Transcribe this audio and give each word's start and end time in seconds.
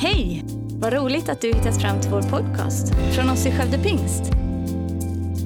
Hej! 0.00 0.44
Vad 0.80 0.92
roligt 0.92 1.28
att 1.28 1.40
du 1.40 1.48
hittat 1.48 1.80
fram 1.80 2.00
till 2.00 2.10
vår 2.10 2.22
podcast 2.22 2.94
från 3.14 3.30
oss 3.30 3.46
i 3.46 3.50
Skövde 3.50 3.78
Pingst. 3.78 4.22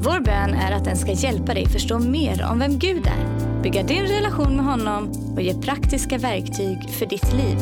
Vår 0.05 0.21
bön 0.21 0.55
är 0.55 0.73
att 0.73 0.85
den 0.85 0.97
ska 0.97 1.13
hjälpa 1.13 1.55
dig 1.55 1.69
förstå 1.69 1.99
mer 1.99 2.47
om 2.51 2.59
vem 2.59 2.79
Gud 2.79 3.07
är, 3.07 3.63
bygga 3.63 3.83
din 3.83 4.03
relation 4.03 4.57
med 4.57 4.65
honom 4.65 5.11
och 5.35 5.43
ge 5.43 5.55
praktiska 5.55 6.19
verktyg 6.19 6.91
för 6.91 7.07
ditt 7.07 7.33
liv. 7.33 7.59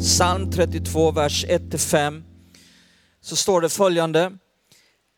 Psalm 0.00 0.50
32, 0.50 1.10
vers 1.10 1.46
1-5 1.46 2.22
så 3.20 3.36
står 3.36 3.60
det 3.60 3.68
följande. 3.68 4.32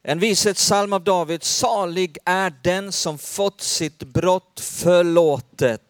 En 0.02 0.18
vishetssalm 0.18 0.92
av 0.92 1.04
David. 1.04 1.42
Salig 1.42 2.18
är 2.24 2.52
den 2.62 2.92
som 2.92 3.18
fått 3.18 3.60
sitt 3.60 4.02
brott 4.02 4.60
förlåtet, 4.60 5.80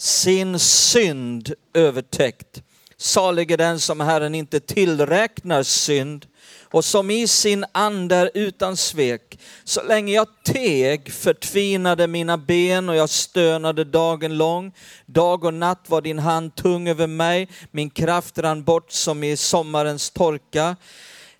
sin 0.00 0.58
synd 0.58 1.52
övertäckt. 1.74 2.62
Salig 2.96 3.50
är 3.50 3.56
den 3.56 3.80
som 3.80 4.00
Herren 4.00 4.34
inte 4.34 4.60
tillräknar 4.60 5.62
synd 5.62 6.26
och 6.62 6.84
som 6.84 7.10
i 7.10 7.28
sin 7.28 7.64
ande 7.72 8.16
är 8.16 8.30
utan 8.34 8.76
svek. 8.76 9.38
Så 9.64 9.82
länge 9.82 10.12
jag 10.12 10.26
teg 10.44 11.12
förtvinade 11.12 12.06
mina 12.06 12.38
ben 12.38 12.88
och 12.88 12.96
jag 12.96 13.10
stönade 13.10 13.84
dagen 13.84 14.36
lång. 14.36 14.72
Dag 15.06 15.44
och 15.44 15.54
natt 15.54 15.84
var 15.86 16.00
din 16.00 16.18
hand 16.18 16.54
tung 16.54 16.88
över 16.88 17.06
mig, 17.06 17.48
min 17.70 17.90
kraft 17.90 18.38
rann 18.38 18.64
bort 18.64 18.92
som 18.92 19.24
i 19.24 19.36
sommarens 19.36 20.10
torka. 20.10 20.76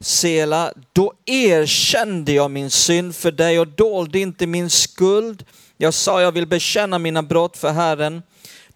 Sela, 0.00 0.72
då 0.92 1.12
erkände 1.26 2.32
jag 2.32 2.50
min 2.50 2.70
synd 2.70 3.16
för 3.16 3.32
dig 3.32 3.60
och 3.60 3.68
dolde 3.68 4.18
inte 4.18 4.46
min 4.46 4.70
skuld. 4.70 5.44
Jag 5.82 5.94
sa 5.94 6.22
jag 6.22 6.32
vill 6.32 6.46
bekänna 6.46 6.98
mina 6.98 7.22
brott 7.22 7.56
för 7.56 7.72
Herren. 7.72 8.22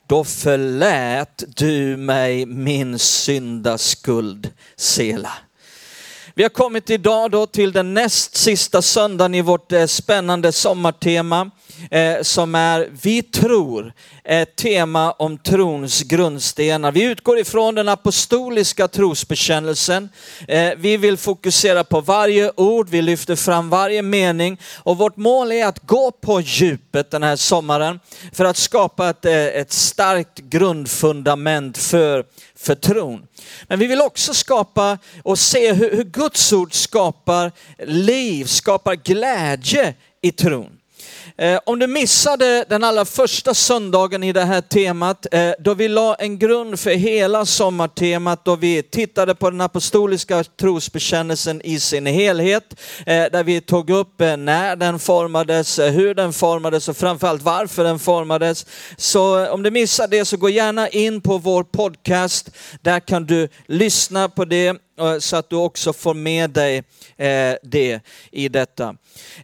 Då 0.07 0.25
förlät 0.25 1.43
du 1.57 1.97
mig 1.97 2.47
min 2.47 2.99
syndaskuld, 2.99 4.51
Sela. 4.77 5.33
Vi 6.37 6.43
har 6.43 6.51
kommit 6.51 6.91
idag 6.91 7.31
då 7.31 7.47
till 7.47 7.73
den 7.73 7.95
näst 7.95 8.37
sista 8.37 8.83
söndagen 8.83 9.35
i 9.35 9.43
vårt 9.43 9.73
eh, 9.73 9.87
spännande 9.87 10.53
sommartema 10.53 11.51
eh, 11.91 12.23
som 12.23 12.55
är 12.55 12.89
Vi 13.03 13.23
tror, 13.23 13.93
ett 14.25 14.57
tema 14.57 15.13
om 15.13 15.39
trons 15.39 16.03
grundstenar. 16.03 16.93
Vi 16.93 17.03
utgår 17.03 17.39
ifrån 17.39 17.75
den 17.75 17.89
apostoliska 17.89 18.89
trosbekännelsen. 18.89 20.09
Eh, 20.49 20.71
vi 20.77 20.97
vill 20.97 21.17
fokusera 21.17 21.85
på 21.85 22.01
varje 22.01 22.53
ord, 22.57 22.89
vi 22.89 23.03
lyfter 23.03 23.37
fram 23.37 23.71
varje 23.71 24.03
mening 24.03 24.61
och 24.77 24.99
vårt 24.99 25.17
mål 25.17 25.53
är 25.53 25.67
att 25.67 25.87
gå 25.87 26.11
på 26.11 26.41
djupet 26.41 27.11
den 27.11 27.23
här 27.23 27.37
sommaren 27.37 28.01
för 28.33 28.45
att 28.45 28.57
skapa 28.57 29.11
ett, 29.11 29.25
eh, 29.25 29.47
ett 29.47 29.73
starkt 29.73 30.39
grundfundament 30.39 31.79
för, 31.79 32.25
för 32.57 32.75
tron. 32.75 33.27
Men 33.69 33.79
vi 33.79 33.87
vill 33.87 34.01
också 34.01 34.35
skapa 34.35 34.99
och 35.23 35.39
se 35.39 35.73
hur, 35.73 35.97
hur 35.97 36.05
Guds 36.25 36.53
ord 36.53 36.75
skapar 36.75 37.53
liv, 37.87 38.45
skapar 38.45 38.95
glädje 38.95 39.95
i 40.23 40.33
tron. 40.33 40.71
Eh, 41.39 41.61
om 41.67 41.79
du 41.79 41.87
missade 41.87 42.65
den 42.69 42.85
allra 42.85 43.05
första 43.05 43.55
söndagen 43.55 44.23
i 44.23 44.33
det 44.33 44.45
här 44.45 44.61
temat, 44.61 45.27
eh, 45.33 45.51
då 45.59 45.75
vi 45.75 45.89
la 45.89 46.15
en 46.15 46.39
grund 46.39 46.79
för 46.79 46.91
hela 46.91 47.47
sommartemat, 47.47 48.45
då 48.45 48.57
vi 48.57 48.83
tittade 48.83 49.35
på 49.35 49.51
den 49.51 49.61
apostoliska 49.61 50.45
trosbekännelsen 50.45 51.63
i 51.65 51.81
sin 51.81 52.07
helhet, 52.07 52.81
eh, 53.07 53.25
där 53.33 53.45
vi 53.45 53.61
tog 53.61 53.91
upp 53.91 54.19
när 54.19 54.77
den 54.77 54.99
formades, 54.99 55.79
hur 55.79 56.15
den 56.15 56.33
formades 56.33 56.89
och 56.89 56.97
framförallt 56.97 57.43
varför 57.43 57.85
den 57.85 57.99
formades. 57.99 58.67
Så 58.97 59.49
om 59.49 59.63
du 59.63 59.71
missade 59.71 60.17
det 60.17 60.25
så 60.25 60.37
gå 60.37 60.49
gärna 60.49 60.89
in 60.89 61.21
på 61.21 61.39
vår 61.39 61.65
podcast, 61.65 62.51
där 62.83 63.01
kan 63.01 63.27
du 63.27 63.49
lyssna 63.67 64.29
på 64.29 64.45
det 64.45 64.77
Eh, 64.99 65.19
så 65.19 65.37
att 65.37 65.51
du 65.51 65.57
också 65.57 65.93
får 65.93 66.15
med 66.15 66.51
dig 66.51 66.83
eh, 67.17 67.55
det 67.63 68.01
i 68.31 68.49
detta. 68.49 68.95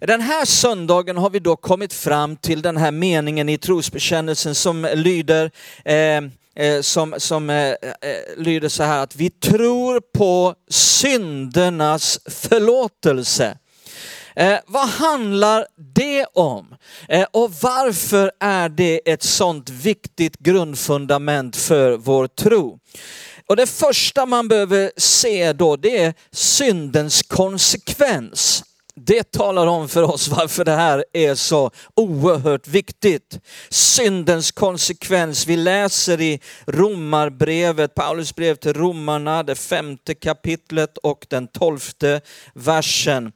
Den 0.00 0.20
här 0.20 0.44
söndagen 0.44 1.16
har 1.16 1.30
vi 1.30 1.38
då 1.38 1.56
kommit 1.56 1.92
fram 1.92 2.36
till 2.36 2.62
den 2.62 2.76
här 2.76 2.90
meningen 2.90 3.48
i 3.48 3.58
trosbekännelsen 3.58 4.54
som 4.54 4.88
lyder, 4.94 5.50
eh, 5.84 6.80
som, 6.80 7.14
som 7.18 7.50
eh, 7.50 7.74
lyder 8.36 8.68
så 8.68 8.82
här 8.82 9.02
att 9.02 9.16
vi 9.16 9.30
tror 9.30 10.00
på 10.00 10.54
syndernas 10.70 12.20
förlåtelse. 12.26 13.56
Eh, 14.36 14.58
vad 14.66 14.88
handlar 14.88 15.66
det 15.94 16.26
om? 16.32 16.74
Eh, 17.08 17.26
och 17.30 17.52
varför 17.62 18.32
är 18.40 18.68
det 18.68 19.00
ett 19.04 19.22
sånt 19.22 19.70
viktigt 19.70 20.38
grundfundament 20.38 21.56
för 21.56 21.96
vår 21.96 22.26
tro? 22.26 22.78
Och 23.50 23.56
det 23.56 23.66
första 23.66 24.26
man 24.26 24.48
behöver 24.48 24.92
se 24.96 25.52
då 25.52 25.76
det 25.76 25.98
är 25.98 26.14
syndens 26.30 27.22
konsekvens 27.22 28.64
det 28.94 29.32
talar 29.32 29.66
om 29.66 29.88
för 29.88 30.02
oss 30.02 30.28
varför 30.28 30.64
det 30.64 30.72
här 30.72 31.04
är 31.12 31.34
så 31.34 31.70
oerhört 31.94 32.68
viktigt. 32.68 33.38
Syndens 33.68 34.50
konsekvens. 34.50 35.46
Vi 35.46 35.56
läser 35.56 36.20
i 36.20 36.40
Romarbrevet, 36.66 37.94
Paulus 37.94 38.34
brev 38.34 38.54
till 38.54 38.74
romarna, 38.74 39.42
det 39.42 39.54
femte 39.54 40.14
kapitlet 40.14 40.98
och 40.98 41.26
den 41.30 41.48
tolfte 41.48 42.20
versen. 42.54 43.32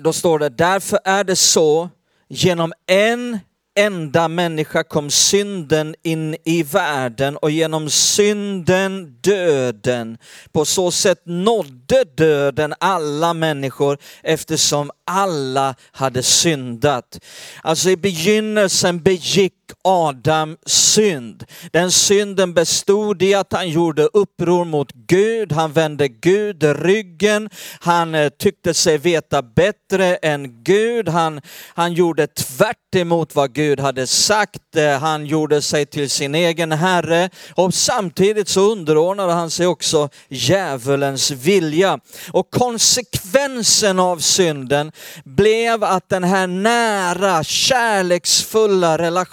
Då 0.00 0.12
står 0.12 0.38
det, 0.38 0.48
därför 0.48 0.98
är 1.04 1.24
det 1.24 1.36
så, 1.36 1.90
genom 2.28 2.72
en 2.86 3.38
enda 3.80 4.28
människa 4.28 4.84
kom 4.84 5.10
synden 5.10 5.94
in 6.02 6.36
i 6.44 6.62
världen 6.62 7.36
och 7.36 7.50
genom 7.50 7.90
synden 7.90 9.16
döden. 9.20 10.18
På 10.52 10.64
så 10.64 10.90
sätt 10.90 11.22
nådde 11.24 12.04
döden 12.16 12.74
alla 12.80 13.34
människor 13.34 13.98
eftersom 14.22 14.90
alla 15.06 15.74
hade 15.92 16.22
syndat. 16.22 17.20
Alltså 17.62 17.90
i 17.90 17.96
begynnelsen 17.96 19.02
begick 19.02 19.54
Adam 19.84 20.56
synd. 20.66 21.44
Den 21.72 21.90
synden 21.90 22.54
bestod 22.54 23.22
i 23.22 23.34
att 23.34 23.52
han 23.52 23.68
gjorde 23.68 24.08
uppror 24.12 24.64
mot 24.64 24.92
Gud, 24.92 25.52
han 25.52 25.72
vände 25.72 26.08
Gud 26.08 26.62
ryggen, 26.62 27.50
han 27.80 28.14
eh, 28.14 28.28
tyckte 28.28 28.74
sig 28.74 28.98
veta 28.98 29.42
bättre 29.42 30.16
än 30.16 30.62
Gud, 30.62 31.08
han, 31.08 31.40
han 31.74 31.92
gjorde 31.92 32.26
tvärt 32.26 32.94
emot 32.96 33.34
vad 33.34 33.52
Gud 33.52 33.80
hade 33.80 34.06
sagt, 34.06 34.76
eh, 34.76 34.98
han 34.98 35.26
gjorde 35.26 35.62
sig 35.62 35.86
till 35.86 36.10
sin 36.10 36.34
egen 36.34 36.72
herre. 36.72 37.30
Och 37.54 37.74
samtidigt 37.74 38.48
så 38.48 38.72
underordnade 38.72 39.32
han 39.32 39.50
sig 39.50 39.66
också 39.66 40.08
djävulens 40.28 41.30
vilja. 41.30 41.98
Och 42.32 42.50
konsekvensen 42.50 43.98
av 43.98 44.18
synden 44.18 44.92
blev 45.24 45.84
att 45.84 46.08
den 46.08 46.24
här 46.24 46.46
nära, 46.46 47.44
kärleksfulla 47.44 48.98
relationen 48.98 49.30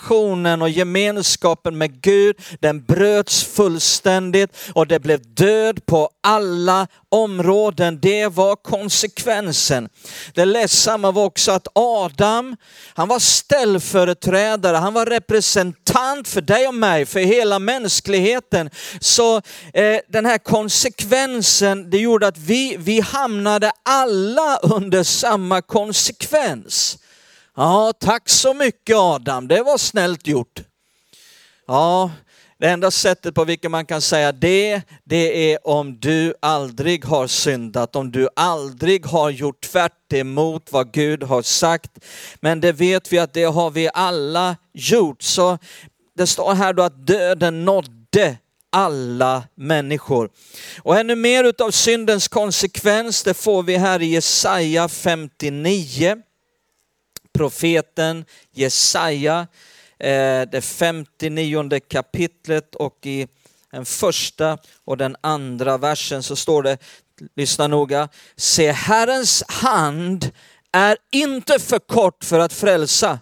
och 0.62 0.70
gemenskapen 0.70 1.78
med 1.78 2.02
Gud, 2.02 2.36
den 2.60 2.84
bröts 2.84 3.44
fullständigt 3.44 4.50
och 4.74 4.88
det 4.88 5.00
blev 5.00 5.34
död 5.34 5.86
på 5.86 6.10
alla 6.24 6.88
områden. 7.10 8.00
Det 8.02 8.28
var 8.28 8.56
konsekvensen. 8.56 9.90
Det 10.34 10.46
ledsamma 10.46 11.12
var 11.12 11.24
också 11.24 11.52
att 11.52 11.68
Adam, 11.76 12.56
han 12.94 13.08
var 13.08 13.20
ställföreträdare, 13.20 14.78
han 14.78 14.94
var 14.94 15.06
representant 15.06 16.28
för 16.28 16.42
dig 16.42 16.68
och 16.68 16.74
mig, 16.74 17.06
för 17.06 17.20
hela 17.20 17.60
mänskligheten. 17.60 18.70
Så 19.00 19.36
eh, 19.74 20.00
den 20.10 20.26
här 20.26 20.38
konsekvensen, 20.38 21.90
det 21.90 21.98
gjorde 21.98 22.28
att 22.28 22.38
vi, 22.38 22.76
vi 22.80 23.00
hamnade 23.00 23.72
alla 23.86 24.58
under 24.58 25.04
samma 25.04 25.62
konsekvens. 25.62 26.98
Ja, 27.60 27.94
tack 28.00 28.30
så 28.30 28.54
mycket 28.54 28.96
Adam, 28.96 29.48
det 29.48 29.64
var 29.64 29.78
snällt 29.78 30.28
gjort. 30.28 30.62
Ja, 31.68 32.12
det 32.58 32.68
enda 32.68 32.92
sättet 32.92 33.36
på 33.36 33.46
vilket 33.46 33.72
man 33.72 33.86
kan 33.86 34.02
säga 34.02 34.32
det, 34.32 34.82
det 35.04 35.54
är 35.54 35.68
om 35.68 36.00
du 36.00 36.34
aldrig 36.40 37.06
har 37.06 37.28
syndat, 37.28 37.96
om 37.96 38.12
du 38.12 38.30
aldrig 38.36 39.06
har 39.06 39.30
gjort 39.30 39.62
tvärt 39.62 40.14
emot 40.14 40.72
vad 40.72 40.92
Gud 40.94 41.24
har 41.24 41.42
sagt. 41.42 41.92
Men 42.40 42.62
det 42.62 42.72
vet 42.72 43.14
vi 43.14 43.20
att 43.20 43.34
det 43.34 43.44
har 43.44 43.70
vi 43.70 43.90
alla 43.94 44.56
gjort. 44.74 45.22
Så 45.22 45.58
det 46.18 46.28
står 46.28 46.54
här 46.54 46.74
då 46.74 46.84
att 46.84 47.08
döden 47.08 47.66
nådde 47.66 48.38
alla 48.70 49.44
människor. 49.56 50.30
Och 50.82 50.98
ännu 50.98 51.16
mer 51.16 51.44
utav 51.44 51.72
syndens 51.72 52.28
konsekvens, 52.28 53.24
det 53.24 53.34
får 53.34 53.64
vi 53.64 53.78
här 53.78 54.02
i 54.02 54.06
Jesaja 54.06 54.88
59. 54.88 56.22
Profeten 57.38 58.26
Jesaja 58.52 59.48
eh, 60.00 60.42
det 60.52 60.62
59 60.62 61.80
kapitlet 61.90 62.76
och 62.76 63.06
i 63.06 63.28
den 63.72 63.86
första 63.86 64.58
och 64.86 64.98
den 64.98 65.16
andra 65.22 65.78
versen 65.78 66.24
så 66.24 66.36
står 66.36 66.64
det, 66.64 66.78
lyssna 67.36 67.68
noga, 67.68 68.10
se 68.36 68.72
Herrens 68.72 69.44
hand 69.48 70.32
är 70.72 70.98
inte 71.12 71.60
för 71.60 71.80
kort 71.80 72.24
för 72.24 72.40
att 72.40 72.54
frälsa, 72.54 73.20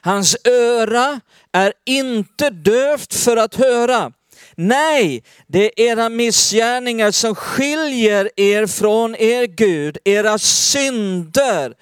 Hans 0.00 0.36
öra 0.44 1.20
är 1.52 1.72
inte 1.84 2.50
dövt 2.50 3.14
för 3.14 3.36
att 3.36 3.54
höra. 3.54 4.12
Nej, 4.54 5.22
det 5.46 5.64
är 5.64 5.90
era 5.90 6.08
missgärningar 6.08 7.10
som 7.10 7.34
skiljer 7.34 8.30
er 8.36 8.66
från 8.66 9.16
er 9.16 9.46
Gud. 9.46 9.98
Era 10.04 10.38
synder 10.38 11.74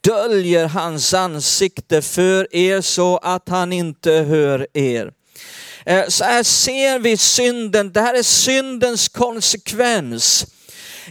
döljer 0.00 0.66
hans 0.66 1.14
ansikte 1.14 2.02
för 2.02 2.56
er 2.56 2.80
så 2.80 3.16
att 3.16 3.48
han 3.48 3.72
inte 3.72 4.12
hör 4.12 4.66
er. 4.74 5.12
Eh, 5.86 6.08
så 6.08 6.24
här 6.24 6.42
ser 6.42 6.98
vi 6.98 7.16
synden, 7.16 7.92
det 7.92 8.00
här 8.00 8.14
är 8.14 8.22
syndens 8.22 9.08
konsekvens. 9.08 10.46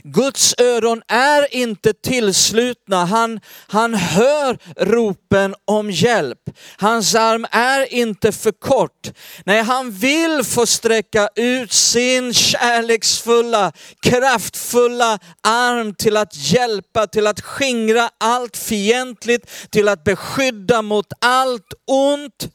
Guds 0.04 0.56
öron 0.58 1.02
är 1.08 1.56
inte 1.56 1.94
tillslutna, 1.94 3.06
han, 3.06 3.40
han 3.68 3.94
hör 3.94 4.58
ropen 4.78 5.56
om 5.66 5.92
hjälp. 5.92 6.40
Hans 6.78 7.16
arm 7.16 7.46
är 7.52 7.94
inte 7.94 8.32
för 8.32 8.52
kort. 8.52 9.12
Nej, 9.46 9.62
han 9.62 9.92
vill 9.92 10.44
få 10.44 10.66
sträcka 10.66 11.30
ut 11.36 11.72
sin 11.72 12.34
kärleksfulla, 12.34 13.72
kraftfulla 14.02 15.20
arm 15.44 15.94
till 15.94 16.18
att 16.18 16.36
hjälpa, 16.36 17.08
till 17.08 17.28
att 17.28 17.42
skingra 17.42 18.10
allt 18.18 18.58
fientligt, 18.58 19.72
till 19.72 19.88
att 19.88 20.04
beskydda 20.04 20.82
mot 20.82 21.14
allt 21.20 21.74
ont. 21.88 22.50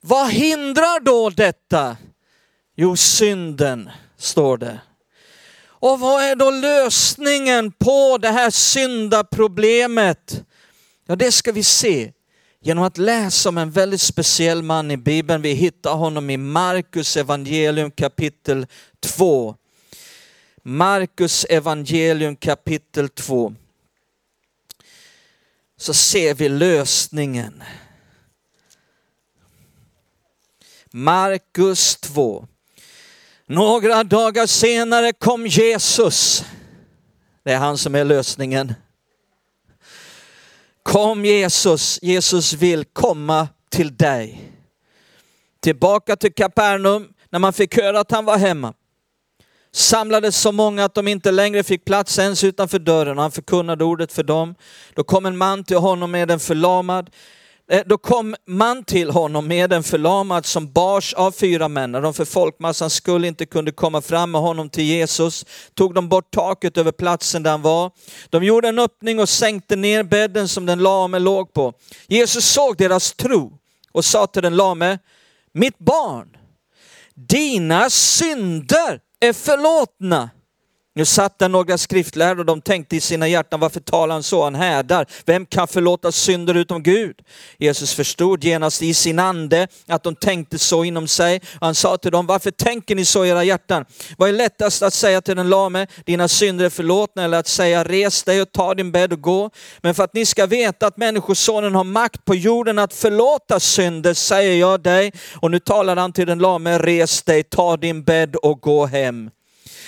Vad 0.00 0.30
hindrar 0.30 1.00
då 1.00 1.30
detta? 1.30 1.96
Jo, 2.76 2.96
synden, 2.96 3.90
står 4.18 4.56
det. 4.56 4.80
Och 5.80 6.00
vad 6.00 6.22
är 6.22 6.36
då 6.36 6.50
lösningen 6.50 7.72
på 7.72 8.18
det 8.18 8.28
här 8.28 8.50
syndaproblemet? 8.50 10.44
Ja, 11.06 11.16
det 11.16 11.32
ska 11.32 11.52
vi 11.52 11.64
se 11.64 12.12
genom 12.60 12.84
att 12.84 12.98
läsa 12.98 13.48
om 13.48 13.58
en 13.58 13.70
väldigt 13.70 14.00
speciell 14.00 14.62
man 14.62 14.90
i 14.90 14.96
Bibeln. 14.96 15.42
Vi 15.42 15.52
hittar 15.52 15.94
honom 15.94 16.30
i 16.30 16.36
Markus 16.36 17.16
evangelium 17.16 17.90
kapitel 17.90 18.66
2. 19.00 19.54
Markus 20.62 21.44
evangelium 21.44 22.36
kapitel 22.36 23.08
2. 23.08 23.54
Så 25.76 25.94
ser 25.94 26.34
vi 26.34 26.48
lösningen. 26.48 27.62
Markus 30.90 31.96
2. 31.96 32.48
Några 33.50 34.04
dagar 34.04 34.46
senare 34.46 35.12
kom 35.12 35.46
Jesus. 35.46 36.44
Det 37.44 37.52
är 37.52 37.58
han 37.58 37.78
som 37.78 37.94
är 37.94 38.04
lösningen. 38.04 38.74
Kom 40.82 41.24
Jesus, 41.24 41.98
Jesus 42.02 42.52
vill 42.52 42.84
komma 42.84 43.48
till 43.70 43.96
dig. 43.96 44.52
Tillbaka 45.60 46.16
till 46.16 46.34
Kapernaum 46.34 47.08
när 47.30 47.38
man 47.38 47.52
fick 47.52 47.76
höra 47.76 48.00
att 48.00 48.10
han 48.10 48.24
var 48.24 48.38
hemma. 48.38 48.74
Samlades 49.72 50.36
så 50.36 50.52
många 50.52 50.84
att 50.84 50.94
de 50.94 51.08
inte 51.08 51.30
längre 51.30 51.62
fick 51.62 51.84
plats 51.84 52.18
ens 52.18 52.44
utanför 52.44 52.78
dörren 52.78 53.16
och 53.18 53.22
han 53.22 53.32
förkunnade 53.32 53.84
ordet 53.84 54.12
för 54.12 54.22
dem. 54.22 54.54
Då 54.94 55.04
kom 55.04 55.26
en 55.26 55.36
man 55.36 55.64
till 55.64 55.76
honom 55.76 56.10
med 56.10 56.30
en 56.30 56.40
förlamad 56.40 57.10
Eh, 57.70 57.82
då 57.86 57.98
kom 57.98 58.36
man 58.46 58.84
till 58.84 59.10
honom 59.10 59.48
med 59.48 59.72
en 59.72 59.82
förlamad 59.82 60.46
som 60.46 60.72
bars 60.72 61.14
av 61.14 61.32
fyra 61.32 61.68
män. 61.68 61.92
När 61.92 62.00
de 62.00 62.14
för 62.14 62.24
folkmassan 62.24 62.90
skull 62.90 63.24
inte 63.24 63.46
kunde 63.46 63.72
komma 63.72 64.00
fram 64.00 64.30
med 64.30 64.40
honom 64.40 64.70
till 64.70 64.84
Jesus 64.84 65.44
tog 65.74 65.94
de 65.94 66.08
bort 66.08 66.30
taket 66.30 66.78
över 66.78 66.92
platsen 66.92 67.42
där 67.42 67.50
han 67.50 67.62
var. 67.62 67.90
De 68.30 68.44
gjorde 68.44 68.68
en 68.68 68.78
öppning 68.78 69.20
och 69.20 69.28
sänkte 69.28 69.76
ner 69.76 70.02
bädden 70.02 70.48
som 70.48 70.66
den 70.66 70.78
lame 70.78 71.18
låg 71.18 71.52
på. 71.52 71.72
Jesus 72.06 72.44
såg 72.44 72.76
deras 72.76 73.12
tro 73.12 73.52
och 73.92 74.04
sa 74.04 74.26
till 74.26 74.42
den 74.42 74.56
lame, 74.56 74.98
mitt 75.52 75.78
barn, 75.78 76.36
dina 77.14 77.90
synder 77.90 79.00
är 79.20 79.32
förlåtna. 79.32 80.30
Nu 80.98 81.04
satt 81.04 81.38
där 81.38 81.48
några 81.48 81.78
skriftlärare 81.78 82.38
och 82.38 82.46
de 82.46 82.60
tänkte 82.60 82.96
i 82.96 83.00
sina 83.00 83.28
hjärtan, 83.28 83.60
varför 83.60 83.80
talar 83.80 84.14
han 84.14 84.22
så? 84.22 84.44
Han 84.44 84.54
hädar. 84.54 85.06
Vem 85.26 85.46
kan 85.46 85.68
förlåta 85.68 86.12
synder 86.12 86.54
utom 86.54 86.82
Gud? 86.82 87.16
Jesus 87.58 87.94
förstod 87.94 88.44
genast 88.44 88.82
i 88.82 88.94
sin 88.94 89.18
ande 89.18 89.68
att 89.86 90.02
de 90.02 90.16
tänkte 90.16 90.58
så 90.58 90.84
inom 90.84 91.08
sig. 91.08 91.40
Han 91.60 91.74
sa 91.74 91.96
till 91.96 92.10
dem, 92.10 92.26
varför 92.26 92.50
tänker 92.50 92.94
ni 92.94 93.04
så 93.04 93.24
i 93.24 93.28
era 93.28 93.44
hjärtan? 93.44 93.84
Vad 94.16 94.28
är 94.28 94.32
lättast 94.32 94.82
att 94.82 94.94
säga 94.94 95.20
till 95.20 95.36
den 95.36 95.48
lame, 95.48 95.86
dina 96.04 96.28
synder 96.28 96.64
är 96.64 96.70
förlåtna, 96.70 97.24
eller 97.24 97.38
att 97.38 97.48
säga, 97.48 97.84
res 97.84 98.22
dig 98.22 98.42
och 98.42 98.52
ta 98.52 98.74
din 98.74 98.92
bädd 98.92 99.12
och 99.12 99.20
gå. 99.20 99.50
Men 99.80 99.94
för 99.94 100.04
att 100.04 100.14
ni 100.14 100.26
ska 100.26 100.46
veta 100.46 100.86
att 100.86 100.96
människosonen 100.96 101.74
har 101.74 101.84
makt 101.84 102.24
på 102.24 102.34
jorden 102.34 102.78
att 102.78 102.94
förlåta 102.94 103.60
synder, 103.60 104.14
säger 104.14 104.60
jag 104.60 104.82
dig. 104.82 105.12
Och 105.40 105.50
nu 105.50 105.58
talar 105.58 105.96
han 105.96 106.12
till 106.12 106.26
den 106.26 106.38
lame, 106.38 106.78
res 106.78 107.22
dig, 107.22 107.42
ta 107.42 107.76
din 107.76 108.04
bädd 108.04 108.36
och 108.36 108.60
gå 108.60 108.86
hem. 108.86 109.30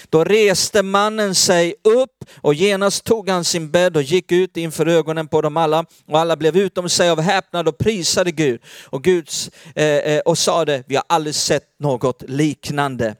Då 0.08 0.24
reste 0.24 0.82
mannen 0.82 1.34
sig 1.34 1.74
upp 1.84 2.24
och 2.40 2.54
genast 2.54 3.04
tog 3.04 3.28
han 3.28 3.44
sin 3.44 3.70
bädd 3.70 3.96
och 3.96 4.02
gick 4.02 4.32
ut 4.32 4.56
inför 4.56 4.86
ögonen 4.86 5.28
på 5.28 5.40
dem 5.40 5.56
alla. 5.56 5.84
Och 6.06 6.18
alla 6.18 6.36
blev 6.36 6.56
utom 6.56 6.88
sig 6.88 7.10
av 7.10 7.20
häpnad 7.20 7.68
och 7.68 7.78
prisade 7.78 8.30
Gud 8.30 8.60
och, 8.84 9.04
Guds, 9.04 9.50
eh, 9.74 9.84
eh, 9.84 10.20
och 10.20 10.38
sade, 10.38 10.84
vi 10.86 10.96
har 10.96 11.04
aldrig 11.08 11.34
sett 11.34 11.64
något 11.78 12.22
liknande. 12.28 13.16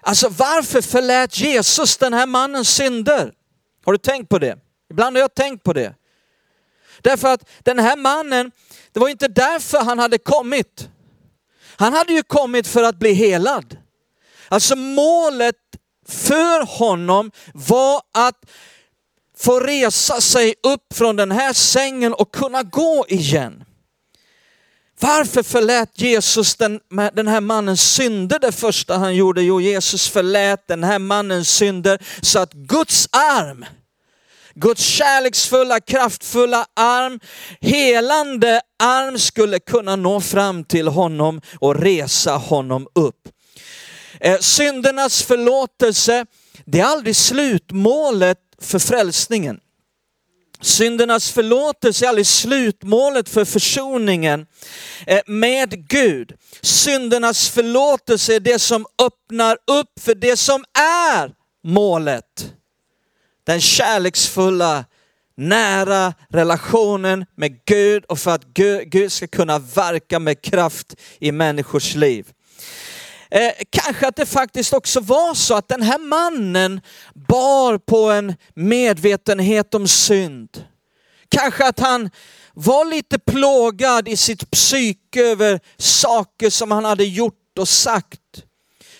Alltså 0.00 0.28
varför 0.28 0.82
förlät 0.82 1.38
Jesus 1.38 1.96
den 1.96 2.14
här 2.14 2.26
mannens 2.26 2.68
synder? 2.68 3.32
Har 3.84 3.92
du 3.92 3.98
tänkt 3.98 4.28
på 4.28 4.38
det? 4.38 4.58
Ibland 4.90 5.16
har 5.16 5.20
jag 5.20 5.34
tänkt 5.34 5.62
på 5.64 5.72
det. 5.72 5.94
Därför 7.02 7.28
att 7.28 7.48
den 7.58 7.78
här 7.78 7.96
mannen, 7.96 8.52
det 8.92 9.00
var 9.00 9.08
inte 9.08 9.28
därför 9.28 9.78
han 9.78 9.98
hade 9.98 10.18
kommit. 10.18 10.88
Han 11.76 11.92
hade 11.92 12.12
ju 12.12 12.22
kommit 12.22 12.66
för 12.66 12.82
att 12.82 12.98
bli 12.98 13.12
helad. 13.12 13.76
Alltså 14.48 14.76
målet 14.76 15.56
för 16.08 16.78
honom 16.78 17.30
var 17.54 18.02
att 18.14 18.36
få 19.38 19.60
resa 19.60 20.20
sig 20.20 20.54
upp 20.62 20.94
från 20.94 21.16
den 21.16 21.30
här 21.30 21.52
sängen 21.52 22.14
och 22.14 22.34
kunna 22.34 22.62
gå 22.62 23.06
igen. 23.08 23.64
Varför 25.00 25.42
förlät 25.42 25.90
Jesus 25.94 26.56
den, 26.56 26.80
den 27.12 27.28
här 27.28 27.40
mannens 27.40 27.94
synder 27.94 28.38
det 28.38 28.52
första 28.52 28.98
han 28.98 29.14
gjorde? 29.14 29.42
Jo, 29.42 29.60
Jesus 29.60 30.08
förlät 30.08 30.68
den 30.68 30.84
här 30.84 30.98
mannens 30.98 31.48
synder 31.48 31.98
så 32.20 32.38
att 32.38 32.52
Guds 32.52 33.08
arm, 33.12 33.64
Guds 34.54 34.82
kärleksfulla, 34.82 35.80
kraftfulla 35.80 36.66
arm, 36.76 37.20
helande 37.60 38.60
arm 38.82 39.18
skulle 39.18 39.58
kunna 39.58 39.96
nå 39.96 40.20
fram 40.20 40.64
till 40.64 40.88
honom 40.88 41.40
och 41.58 41.74
resa 41.74 42.32
honom 42.32 42.86
upp. 42.94 43.28
Eh, 44.20 44.38
syndernas 44.38 45.22
förlåtelse, 45.22 46.26
det 46.64 46.80
är 46.80 46.84
aldrig 46.84 47.16
slutmålet 47.16 48.38
för 48.60 48.78
frälsningen. 48.78 49.60
Syndernas 50.60 51.30
förlåtelse 51.30 52.04
är 52.04 52.08
aldrig 52.08 52.26
slutmålet 52.26 53.28
för 53.28 53.44
försoningen 53.44 54.46
eh, 55.06 55.20
med 55.26 55.88
Gud. 55.88 56.32
Syndernas 56.60 57.48
förlåtelse 57.48 58.34
är 58.34 58.40
det 58.40 58.58
som 58.58 58.86
öppnar 59.02 59.58
upp 59.66 60.00
för 60.00 60.14
det 60.14 60.36
som 60.36 60.64
är 60.78 61.32
målet. 61.64 62.52
Den 63.44 63.60
kärleksfulla, 63.60 64.84
nära 65.36 66.14
relationen 66.28 67.26
med 67.36 67.64
Gud 67.64 68.04
och 68.04 68.18
för 68.18 68.30
att 68.30 68.44
Gud 68.84 69.12
ska 69.12 69.26
kunna 69.26 69.58
verka 69.58 70.18
med 70.18 70.42
kraft 70.42 70.96
i 71.18 71.32
människors 71.32 71.94
liv. 71.94 72.26
Eh, 73.34 73.52
kanske 73.70 74.08
att 74.08 74.16
det 74.16 74.26
faktiskt 74.26 74.72
också 74.72 75.00
var 75.00 75.34
så 75.34 75.54
att 75.54 75.68
den 75.68 75.82
här 75.82 75.98
mannen 75.98 76.80
bar 77.14 77.78
på 77.78 78.10
en 78.10 78.34
medvetenhet 78.54 79.74
om 79.74 79.88
synd. 79.88 80.64
Kanske 81.28 81.66
att 81.66 81.80
han 81.80 82.10
var 82.54 82.84
lite 82.84 83.18
plågad 83.18 84.08
i 84.08 84.16
sitt 84.16 84.50
psyke 84.50 85.22
över 85.22 85.60
saker 85.78 86.50
som 86.50 86.70
han 86.70 86.84
hade 86.84 87.04
gjort 87.04 87.58
och 87.58 87.68
sagt. 87.68 88.44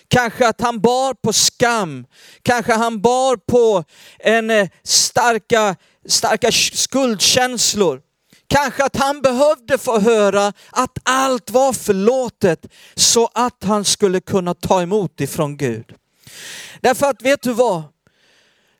Kanske 0.08 0.48
att 0.48 0.60
han 0.60 0.80
bar 0.80 1.14
på 1.14 1.32
skam. 1.32 2.06
Kanske 2.42 2.72
han 2.72 3.00
bar 3.00 3.36
på 3.36 3.84
en 4.18 4.50
eh, 4.50 4.68
starka, 4.82 5.76
starka 6.08 6.52
skuldkänslor. 6.52 8.00
Kanske 8.46 8.84
att 8.84 8.96
han 8.96 9.22
behövde 9.22 9.78
få 9.78 10.00
höra 10.00 10.52
att 10.70 10.98
allt 11.02 11.50
var 11.50 11.72
förlåtet 11.72 12.66
så 12.94 13.28
att 13.34 13.64
han 13.64 13.84
skulle 13.84 14.20
kunna 14.20 14.54
ta 14.54 14.82
emot 14.82 15.20
ifrån 15.20 15.56
Gud. 15.56 15.94
Därför 16.80 17.06
att 17.06 17.22
vet 17.22 17.42
du 17.42 17.52
vad? 17.52 17.82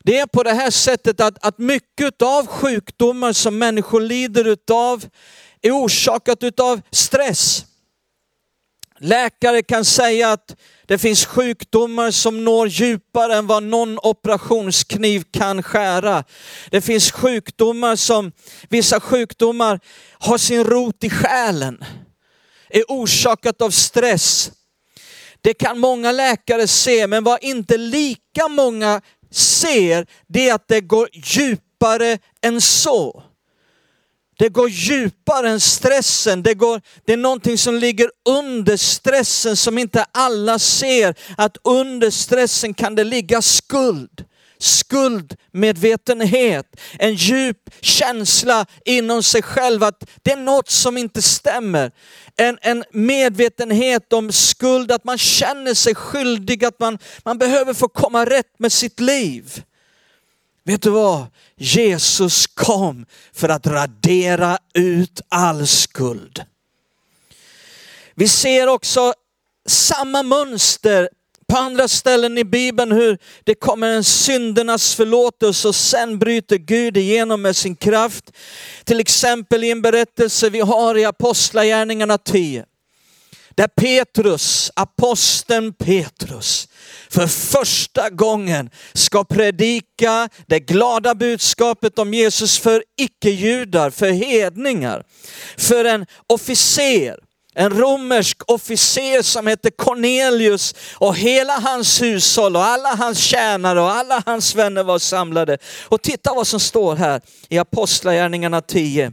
Det 0.03 0.19
är 0.19 0.27
på 0.27 0.43
det 0.43 0.53
här 0.53 0.71
sättet 0.71 1.21
att, 1.21 1.45
att 1.45 1.57
mycket 1.57 2.21
av 2.21 2.47
sjukdomar 2.47 3.33
som 3.33 3.57
människor 3.57 4.01
lider 4.01 4.47
utav 4.47 5.05
är 5.61 5.71
orsakat 5.71 6.43
utav 6.43 6.81
stress. 6.91 7.65
Läkare 8.99 9.63
kan 9.63 9.85
säga 9.85 10.31
att 10.31 10.55
det 10.85 10.97
finns 10.97 11.25
sjukdomar 11.25 12.11
som 12.11 12.43
når 12.45 12.67
djupare 12.67 13.35
än 13.35 13.47
vad 13.47 13.63
någon 13.63 13.99
operationskniv 14.03 15.23
kan 15.31 15.63
skära. 15.63 16.23
Det 16.69 16.81
finns 16.81 17.11
sjukdomar 17.11 17.95
som, 17.95 18.31
vissa 18.69 18.99
sjukdomar 18.99 19.79
har 20.19 20.37
sin 20.37 20.63
rot 20.63 21.03
i 21.03 21.09
själen, 21.09 21.83
är 22.69 22.83
orsakat 22.87 23.61
av 23.61 23.69
stress. 23.69 24.51
Det 25.41 25.53
kan 25.53 25.79
många 25.79 26.11
läkare 26.11 26.67
se, 26.67 27.07
men 27.07 27.23
vad 27.23 27.43
inte 27.43 27.77
lika 27.77 28.47
många 28.47 29.01
ser, 29.31 30.07
det 30.27 30.49
är 30.49 30.53
att 30.53 30.67
det 30.67 30.81
går 30.81 31.09
djupare 31.13 32.17
än 32.41 32.61
så. 32.61 33.23
Det 34.43 34.49
går 34.49 34.69
djupare 34.69 35.49
än 35.49 35.59
stressen. 35.59 36.43
Det, 36.43 36.53
går, 36.53 36.81
det 37.05 37.13
är 37.13 37.17
någonting 37.17 37.57
som 37.57 37.75
ligger 37.75 38.09
under 38.29 38.77
stressen 38.77 39.57
som 39.57 39.77
inte 39.77 40.05
alla 40.11 40.59
ser. 40.59 41.15
Att 41.37 41.57
under 41.63 42.09
stressen 42.09 42.73
kan 42.73 42.95
det 42.95 43.03
ligga 43.03 43.41
skuld. 43.41 44.25
Skuldmedvetenhet, 44.59 46.65
en 46.99 47.15
djup 47.15 47.57
känsla 47.81 48.65
inom 48.85 49.23
sig 49.23 49.41
själv 49.41 49.83
att 49.83 50.03
det 50.23 50.31
är 50.31 50.37
något 50.37 50.69
som 50.69 50.97
inte 50.97 51.21
stämmer. 51.21 51.91
En, 52.37 52.57
en 52.61 52.83
medvetenhet 52.91 54.13
om 54.13 54.31
skuld, 54.31 54.91
att 54.91 55.03
man 55.03 55.17
känner 55.17 55.73
sig 55.73 55.95
skyldig, 55.95 56.65
att 56.65 56.79
man, 56.79 56.99
man 57.25 57.37
behöver 57.37 57.73
få 57.73 57.87
komma 57.87 58.25
rätt 58.25 58.59
med 58.59 58.71
sitt 58.71 58.99
liv. 58.99 59.63
Vet 60.65 60.81
du 60.81 60.89
vad? 60.89 61.25
Jesus 61.55 62.47
kom 62.47 63.05
för 63.33 63.49
att 63.49 63.67
radera 63.67 64.57
ut 64.73 65.21
all 65.29 65.67
skuld. 65.67 66.43
Vi 68.15 68.27
ser 68.27 68.67
också 68.67 69.13
samma 69.67 70.23
mönster 70.23 71.09
på 71.47 71.57
andra 71.57 71.87
ställen 71.87 72.37
i 72.37 72.43
Bibeln 72.43 72.91
hur 72.91 73.17
det 73.43 73.55
kommer 73.55 73.87
en 73.87 74.03
syndernas 74.03 74.95
förlåtelse 74.95 75.67
och 75.67 75.75
sen 75.75 76.19
bryter 76.19 76.57
Gud 76.57 76.97
igenom 76.97 77.41
med 77.41 77.55
sin 77.55 77.75
kraft. 77.75 78.31
Till 78.83 78.99
exempel 78.99 79.63
i 79.63 79.71
en 79.71 79.81
berättelse 79.81 80.49
vi 80.49 80.59
har 80.59 80.97
i 80.97 81.05
Apostlagärningarna 81.05 82.17
10. 82.17 82.65
Där 83.55 83.67
Petrus, 83.67 84.71
aposteln 84.75 85.73
Petrus, 85.73 86.67
för 87.09 87.27
första 87.27 88.09
gången 88.09 88.69
ska 88.93 89.23
predika 89.23 90.29
det 90.47 90.59
glada 90.59 91.15
budskapet 91.15 91.99
om 91.99 92.13
Jesus 92.13 92.59
för 92.59 92.83
icke-judar, 92.97 93.89
för 93.89 94.11
hedningar, 94.11 95.03
för 95.57 95.85
en 95.85 96.05
officer, 96.27 97.17
en 97.55 97.77
romersk 97.79 98.51
officer 98.51 99.21
som 99.21 99.47
hette 99.47 99.71
Cornelius 99.71 100.75
och 100.93 101.15
hela 101.15 101.53
hans 101.53 102.01
hushåll 102.01 102.55
och 102.55 102.65
alla 102.65 102.95
hans 102.95 103.17
tjänare 103.17 103.81
och 103.81 103.91
alla 103.91 104.23
hans 104.25 104.55
vänner 104.55 104.83
var 104.83 104.99
samlade. 104.99 105.57
Och 105.83 106.01
titta 106.01 106.33
vad 106.33 106.47
som 106.47 106.59
står 106.59 106.95
här 106.95 107.21
i 107.49 107.57
Apostlagärningarna 107.57 108.61
10 108.61 109.11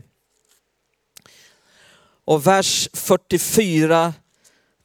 och 2.25 2.47
vers 2.47 2.89
44 2.93 4.15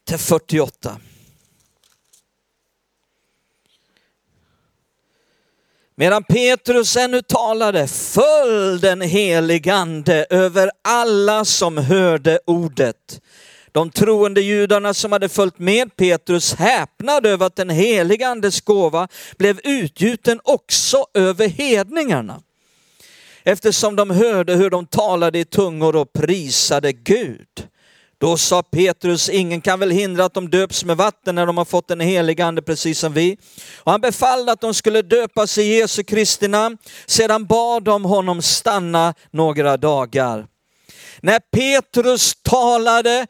till 0.06 0.18
48. 0.18 1.00
Medan 5.96 6.24
Petrus 6.24 6.96
ännu 6.96 7.22
talade 7.22 7.88
föll 7.88 8.80
den 8.80 9.02
heligande 9.02 10.26
över 10.30 10.72
alla 10.82 11.46
som 11.46 11.78
hörde 11.78 12.40
ordet. 12.46 13.22
De 13.72 13.90
troende 13.90 14.42
judarna 14.42 14.94
som 14.94 15.12
hade 15.12 15.30
följt 15.30 15.60
med 15.60 15.96
Petrus 15.96 16.54
häpnade 16.54 17.30
över 17.30 17.46
att 17.46 17.56
den 17.56 17.70
helige 17.70 18.28
andes 18.28 18.62
gåva 18.62 19.08
blev 19.38 19.60
utgjuten 19.64 20.40
också 20.44 21.06
över 21.14 21.48
hedningarna. 21.48 22.42
Eftersom 23.44 23.96
de 23.96 24.10
hörde 24.10 24.54
hur 24.54 24.70
de 24.70 24.86
talade 24.86 25.40
i 25.40 25.46
tungor 25.46 25.96
och 25.96 26.14
prisade 26.14 26.94
Gud. 26.94 27.68
Då 28.18 28.38
sa 28.38 28.64
Petrus, 28.64 29.30
ingen 29.30 29.62
kan 29.62 29.80
väl 29.80 29.92
hindra 29.92 30.26
att 30.26 30.34
de 30.34 30.50
döps 30.50 30.84
med 30.84 30.98
vatten 30.98 31.36
när 31.36 31.46
de 31.46 31.58
har 31.58 31.66
fått 31.66 31.88
den 31.88 32.00
helige 32.00 32.46
ande 32.46 32.62
precis 32.62 33.00
som 33.00 33.14
vi. 33.14 33.38
Och 33.78 33.92
han 33.92 34.02
befallde 34.02 34.52
att 34.52 34.62
de 34.62 34.74
skulle 34.74 35.02
döpas 35.02 35.58
i 35.58 35.64
Jesu 35.64 36.04
Kristi 36.04 36.48
namn. 36.48 36.78
Sedan 37.06 37.46
bad 37.46 37.84
de 37.84 38.06
honom 38.06 38.42
stanna 38.42 39.14
några 39.32 39.78
dagar. 39.78 40.48
När 41.22 41.40
Petrus 41.40 42.36
talade 42.44 43.28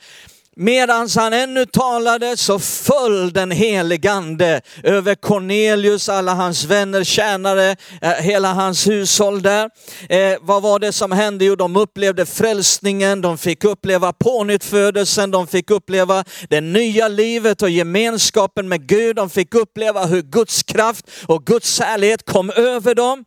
Medan 0.58 1.10
han 1.16 1.34
ännu 1.34 1.66
talade 1.66 2.38
så 2.38 2.60
föll 2.60 3.34
den 3.34 3.52
heligande 3.52 4.62
över 4.84 5.16
Cornelius, 5.16 6.10
alla 6.10 6.34
hans 6.34 6.64
vänner, 6.64 7.04
tjänare, 7.04 7.76
eh, 8.02 8.12
hela 8.12 8.54
hans 8.54 8.88
hushåll 8.88 9.42
där. 9.42 9.70
Eh, 10.10 10.38
vad 10.42 10.62
var 10.62 10.80
det 10.80 10.92
som 10.92 11.12
hände? 11.12 11.46
Jo, 11.46 11.56
de 11.56 11.76
upplevde 11.76 12.26
frälsningen, 12.26 13.22
de 13.22 13.38
fick 13.38 13.64
uppleva 13.64 14.14
pånyttfödelsen, 14.14 15.32
de 15.32 15.48
fick 15.48 15.72
uppleva 15.72 16.24
det 16.50 16.62
nya 16.62 17.08
livet 17.08 17.62
och 17.62 17.70
gemenskapen 17.70 18.70
med 18.70 18.88
Gud. 18.88 19.16
De 19.16 19.30
fick 19.30 19.56
uppleva 19.56 20.06
hur 20.06 20.22
Guds 20.22 20.64
kraft 20.64 21.06
och 21.26 21.46
Guds 21.46 21.80
härlighet 21.80 22.26
kom 22.26 22.50
över 22.50 22.96
dem. 22.96 23.26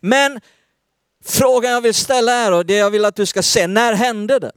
Men 0.00 0.40
frågan 1.24 1.72
jag 1.72 1.80
vill 1.80 1.94
ställa 1.94 2.32
är, 2.32 2.52
och 2.52 2.66
det 2.66 2.76
jag 2.76 2.90
vill 2.90 3.04
att 3.04 3.16
du 3.16 3.26
ska 3.26 3.42
se, 3.42 3.66
när 3.66 3.92
hände 3.92 4.38
det? 4.38 4.52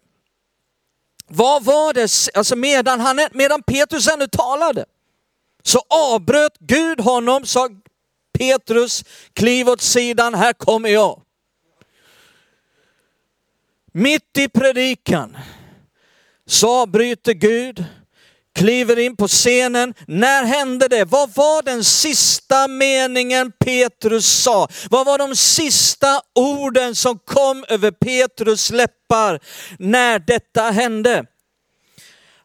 Vad 1.29 1.63
var 1.63 1.93
det, 1.93 2.37
alltså 2.37 2.55
medan, 2.55 2.99
han, 2.99 3.19
medan 3.31 3.63
Petrus 3.63 4.07
ännu 4.07 4.27
talade, 4.27 4.85
så 5.63 5.79
avbröt 5.89 6.57
Gud 6.59 6.99
honom, 6.99 7.45
sa 7.45 7.69
Petrus, 8.37 9.03
kliv 9.33 9.69
åt 9.69 9.81
sidan, 9.81 10.33
här 10.33 10.53
kommer 10.53 10.89
jag. 10.89 11.21
Mitt 13.91 14.37
i 14.37 14.49
predikan 14.49 15.37
så 16.45 16.81
avbryter 16.81 17.33
Gud 17.33 17.85
kliver 18.59 18.99
in 18.99 19.15
på 19.15 19.27
scenen. 19.27 19.93
När 20.07 20.43
hände 20.43 20.87
det? 20.87 21.05
Vad 21.05 21.35
var 21.35 21.61
den 21.61 21.83
sista 21.83 22.67
meningen 22.67 23.51
Petrus 23.59 24.27
sa? 24.27 24.67
Vad 24.89 25.05
var 25.05 25.17
de 25.17 25.35
sista 25.35 26.21
orden 26.35 26.95
som 26.95 27.19
kom 27.19 27.65
över 27.67 27.91
Petrus 27.91 28.71
läppar 28.71 29.39
när 29.79 30.19
detta 30.19 30.61
hände? 30.61 31.25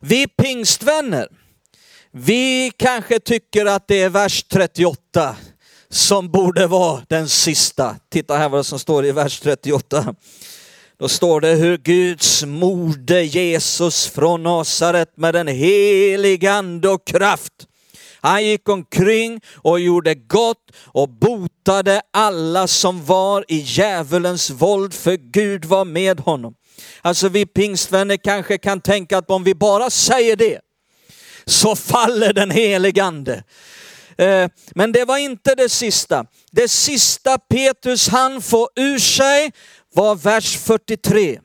Vi 0.01 0.27
pingstvänner, 0.27 1.29
vi 2.13 2.73
kanske 2.77 3.21
tycker 3.21 3.67
att 3.67 3.89
det 3.89 4.03
är 4.03 4.09
vers 4.09 4.43
38 4.43 5.37
som 5.91 6.31
borde 6.31 6.67
vara 6.67 7.03
den 7.09 7.29
sista. 7.29 7.97
Titta 8.11 8.37
här 8.37 8.49
vad 8.49 8.67
som 8.67 8.79
står 8.79 9.07
i 9.07 9.13
vers 9.13 9.41
38. 9.41 10.15
Då 11.05 11.09
står 11.09 11.41
det 11.41 11.55
hur 11.55 11.77
Guds 11.77 12.45
moder 12.45 13.21
Jesus 13.21 14.07
från 14.07 14.43
Nasaret 14.43 15.17
med 15.17 15.35
den 15.35 15.49
heliga 15.49 16.53
ande 16.53 16.89
och 16.89 17.07
kraft. 17.07 17.53
Han 18.21 18.45
gick 18.45 18.69
omkring 18.69 19.41
och 19.55 19.81
gjorde 19.81 20.15
gott 20.15 20.71
och 20.87 21.09
botade 21.09 22.03
alla 22.13 22.67
som 22.67 23.05
var 23.05 23.45
i 23.49 23.57
djävulens 23.57 24.51
våld 24.51 24.95
för 24.95 25.17
Gud 25.17 25.65
var 25.65 25.85
med 25.85 26.21
honom. 26.21 26.55
Alltså 27.03 27.29
vi 27.29 27.47
pingstvänner 27.47 28.17
kanske 28.17 28.59
kan 28.59 28.81
tänka 28.81 29.19
att 29.19 29.31
om 29.31 29.45
vi 29.45 29.55
bara 29.55 29.91
säger 29.91 30.37
det 30.37 30.61
så 31.45 31.77
faller 31.77 32.33
den 32.33 32.51
helige 32.51 33.05
ande. 33.05 33.45
Eh, 34.19 34.49
men 34.75 34.93
det 34.93 35.05
var 35.05 35.19
inte 35.19 35.55
det 35.55 35.69
sista. 35.69 36.25
Det 36.51 36.69
sista 36.69 37.39
Petrus 37.39 38.09
han 38.09 38.43
få 38.43 38.69
ur 38.77 38.99
sig 38.99 39.53
var 39.95 40.15
vers 40.15 40.57
43. 40.57 41.41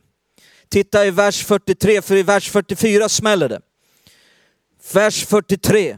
Titta 0.70 1.06
i 1.06 1.12
vers 1.12 1.46
43, 1.46 2.02
för 2.02 2.16
i 2.16 2.24
vers 2.24 2.50
44 2.50 3.10
smäller 3.10 3.50
det. 3.50 3.62
Vers 4.94 5.26
43. 5.26 5.98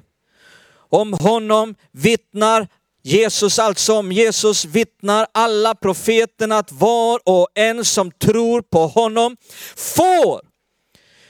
Om 0.89 1.13
honom 1.13 1.75
vittnar 1.91 2.67
Jesus 3.03 3.59
alltså, 3.59 3.93
om 3.93 4.11
Jesus 4.11 4.65
vittnar 4.65 5.27
alla 5.31 5.75
profeterna 5.75 6.57
att 6.57 6.71
var 6.71 7.19
och 7.25 7.47
en 7.55 7.85
som 7.85 8.11
tror 8.11 8.61
på 8.61 8.87
honom 8.87 9.37
får 9.75 10.41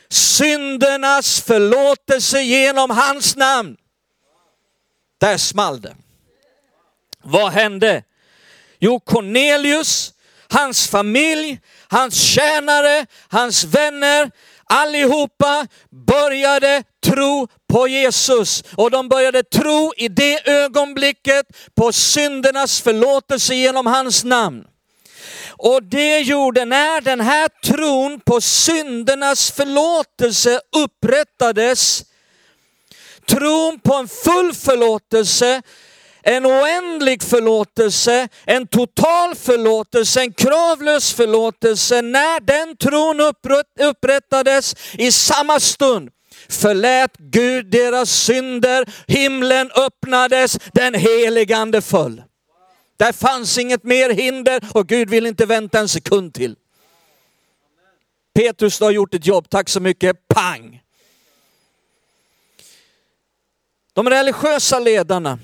syndernas 0.10 1.42
förlåtelse 1.42 2.42
genom 2.42 2.90
hans 2.90 3.36
namn. 3.36 3.78
Där 5.18 5.38
small 5.38 5.82
det. 5.82 5.96
Vad 7.24 7.52
hände? 7.52 8.04
Jo, 8.80 9.00
Cornelius 9.00 10.14
hans 10.52 10.88
familj, 10.88 11.60
hans 11.88 12.22
tjänare, 12.22 13.06
hans 13.28 13.64
vänner, 13.64 14.32
allihopa 14.66 15.68
började 16.08 16.84
tro 17.04 17.48
på 17.70 17.88
Jesus. 17.88 18.64
Och 18.76 18.92
de 18.92 19.10
började 19.10 19.44
tro 19.44 19.94
i 19.98 20.08
det 20.08 20.50
ögonblicket 20.50 21.46
på 21.76 21.94
syndernas 21.94 22.82
förlåtelse 22.82 23.56
genom 23.56 23.86
hans 23.86 24.24
namn. 24.24 24.64
Och 25.48 25.84
det 25.84 26.20
gjorde 26.20 26.66
när 26.66 27.02
den 27.02 27.22
här 27.22 27.48
tron 27.48 28.20
på 28.20 28.42
syndernas 28.42 29.52
förlåtelse 29.52 30.62
upprättades, 30.78 32.04
tron 33.28 33.80
på 33.80 33.94
en 33.94 34.08
full 34.08 34.54
förlåtelse, 34.54 35.62
en 36.24 36.46
oändlig 36.46 37.24
förlåtelse, 37.24 38.28
en 38.46 38.68
total 38.68 39.36
förlåtelse, 39.36 40.22
en 40.22 40.34
kravlös 40.34 41.14
förlåtelse. 41.14 42.02
När 42.02 42.40
den 42.40 42.78
tron 42.78 43.34
upprättades 43.80 44.76
i 44.94 45.12
samma 45.12 45.60
stund 45.60 46.10
förlät 46.50 47.12
Gud 47.18 47.66
deras 47.72 48.10
synder, 48.10 48.86
himlen 49.08 49.72
öppnades, 49.72 50.60
den 50.74 50.94
heligande 50.94 51.82
föll. 51.82 52.24
Där 52.98 53.12
fanns 53.12 53.58
inget 53.58 53.84
mer 53.84 54.10
hinder 54.10 54.64
och 54.74 54.88
Gud 54.88 55.10
vill 55.10 55.26
inte 55.26 55.46
vänta 55.46 55.80
en 55.80 55.90
sekund 55.90 56.34
till. 56.34 56.56
Petrus, 58.34 58.78
du 58.78 58.84
har 58.84 58.92
gjort 58.92 59.14
ett 59.14 59.26
jobb, 59.26 59.50
tack 59.50 59.70
så 59.70 59.80
mycket, 59.80 60.28
pang! 60.28 60.82
De 63.94 64.10
religiösa 64.10 64.80
ledarna, 64.80 65.40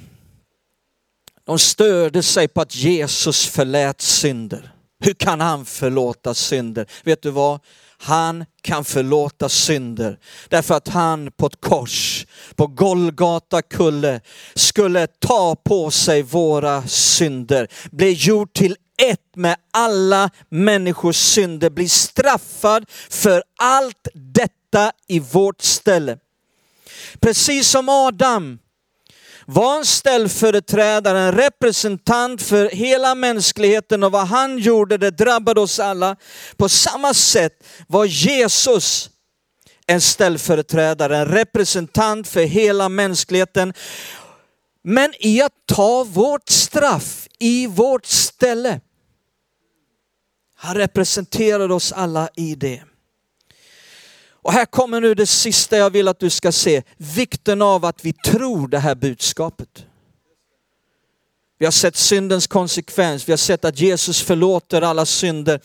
de 1.48 1.60
störde 1.60 2.24
sig 2.24 2.48
på 2.48 2.62
att 2.62 2.76
Jesus 2.76 3.46
förlät 3.46 4.02
synder. 4.02 4.72
Hur 5.00 5.14
kan 5.14 5.42
han 5.42 5.66
förlåta 5.66 6.34
synder? 6.34 6.88
Vet 7.04 7.22
du 7.22 7.30
vad? 7.32 7.60
Han 8.00 8.46
kan 8.62 8.86
förlåta 8.86 9.50
synder 9.50 10.20
därför 10.50 10.76
att 10.76 10.88
han 10.88 11.32
på 11.32 11.46
ett 11.46 11.62
kors 11.62 12.26
på 12.56 12.68
Golgata 12.68 13.62
kulle 13.62 14.22
skulle 14.56 15.08
ta 15.08 15.56
på 15.56 15.92
sig 15.92 16.22
våra 16.22 16.88
synder, 16.88 17.68
bli 17.92 18.12
gjord 18.12 18.54
till 18.54 18.76
ett 19.12 19.36
med 19.36 19.56
alla 19.74 20.30
människors 20.50 21.16
synder, 21.16 21.70
bli 21.70 21.90
straffad 21.90 22.86
för 23.10 23.44
allt 23.58 24.08
detta 24.14 24.92
i 25.08 25.20
vårt 25.20 25.62
ställe. 25.62 26.18
Precis 27.20 27.68
som 27.68 27.90
Adam 27.90 28.60
var 29.50 29.78
en 29.78 29.86
ställföreträdare, 29.86 31.20
en 31.20 31.32
representant 31.32 32.42
för 32.42 32.70
hela 32.70 33.16
mänskligheten 33.16 34.04
och 34.04 34.12
vad 34.12 34.28
han 34.28 34.58
gjorde 34.58 34.98
det 34.98 35.12
drabbade 35.12 35.62
oss 35.62 35.80
alla. 35.80 36.16
På 36.58 36.70
samma 36.70 37.14
sätt 37.14 37.64
var 37.88 38.06
Jesus 38.06 39.10
en 39.86 40.02
ställföreträdare, 40.02 41.18
en 41.18 41.26
representant 41.26 42.28
för 42.28 42.42
hela 42.42 42.90
mänskligheten. 42.90 43.74
Men 44.84 45.14
i 45.20 45.42
att 45.42 45.54
ta 45.66 46.04
vårt 46.04 46.50
straff 46.50 47.28
i 47.40 47.68
vårt 47.68 48.06
ställe. 48.06 48.82
Han 50.58 50.76
representerade 50.76 51.74
oss 51.74 51.92
alla 51.92 52.30
i 52.36 52.56
det. 52.56 52.84
Och 54.48 54.54
här 54.54 54.66
kommer 54.66 55.02
nu 55.02 55.14
det 55.14 55.26
sista 55.26 55.78
jag 55.78 55.90
vill 55.90 56.08
att 56.08 56.20
du 56.20 56.30
ska 56.30 56.52
se. 56.52 56.84
Vikten 56.98 57.62
av 57.62 57.86
att 57.86 58.06
vi 58.06 58.14
tror 58.14 58.68
det 58.68 58.80
här 58.80 58.96
budskapet. 58.96 59.86
Vi 61.60 61.66
har 61.66 61.72
sett 61.72 61.96
syndens 61.96 62.48
konsekvens, 62.48 63.28
vi 63.28 63.32
har 63.32 63.38
sett 63.38 63.66
att 63.66 63.80
Jesus 63.80 64.22
förlåter 64.22 64.82
alla 64.82 65.06
synder. 65.06 65.62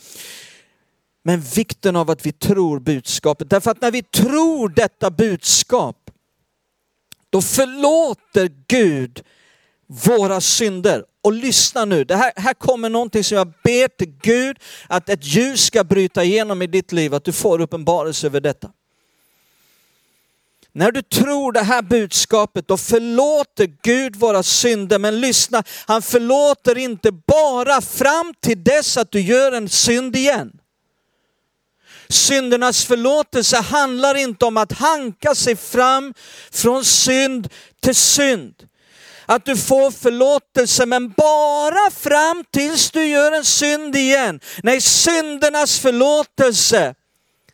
Men 1.23 1.41
vikten 1.41 1.95
av 1.95 2.09
att 2.09 2.25
vi 2.25 2.31
tror 2.31 2.79
budskapet. 2.79 3.49
Därför 3.49 3.71
att 3.71 3.81
när 3.81 3.91
vi 3.91 4.03
tror 4.03 4.69
detta 4.69 5.11
budskap, 5.11 6.11
då 7.29 7.41
förlåter 7.41 8.51
Gud 8.67 9.23
våra 9.87 10.41
synder. 10.41 11.05
Och 11.23 11.33
lyssna 11.33 11.85
nu, 11.85 12.03
det 12.03 12.15
här, 12.15 12.31
här 12.35 12.53
kommer 12.53 12.89
någonting 12.89 13.23
som 13.23 13.37
jag 13.37 13.53
ber 13.63 13.87
till 13.87 14.13
Gud 14.21 14.57
att 14.87 15.09
ett 15.09 15.25
ljus 15.25 15.65
ska 15.65 15.83
bryta 15.83 16.23
igenom 16.23 16.61
i 16.61 16.67
ditt 16.67 16.91
liv, 16.91 17.13
att 17.13 17.25
du 17.25 17.31
får 17.31 17.61
uppenbarelse 17.61 18.27
över 18.27 18.41
detta. 18.41 18.69
När 20.71 20.91
du 20.91 21.01
tror 21.01 21.51
det 21.51 21.61
här 21.61 21.81
budskapet, 21.81 22.67
då 22.67 22.77
förlåter 22.77 23.73
Gud 23.81 24.15
våra 24.15 24.43
synder. 24.43 24.99
Men 24.99 25.21
lyssna, 25.21 25.63
han 25.85 26.01
förlåter 26.01 26.77
inte 26.77 27.11
bara 27.11 27.81
fram 27.81 28.33
till 28.39 28.63
dess 28.63 28.97
att 28.97 29.11
du 29.11 29.21
gör 29.21 29.51
en 29.51 29.69
synd 29.69 30.15
igen. 30.15 30.59
Syndernas 32.09 32.85
förlåtelse 32.85 33.57
handlar 33.57 34.15
inte 34.15 34.45
om 34.45 34.57
att 34.57 34.71
hanka 34.71 35.35
sig 35.35 35.55
fram 35.55 36.13
från 36.51 36.85
synd 36.85 37.49
till 37.79 37.95
synd 37.95 38.67
att 39.25 39.45
du 39.45 39.57
får 39.57 39.91
förlåtelse, 39.91 40.85
men 40.85 41.09
bara 41.09 41.91
fram 41.91 42.43
tills 42.51 42.91
du 42.91 43.05
gör 43.05 43.31
en 43.31 43.45
synd 43.45 43.95
igen. 43.95 44.39
Nej, 44.63 44.81
syndernas 44.81 45.79
förlåtelse 45.79 46.95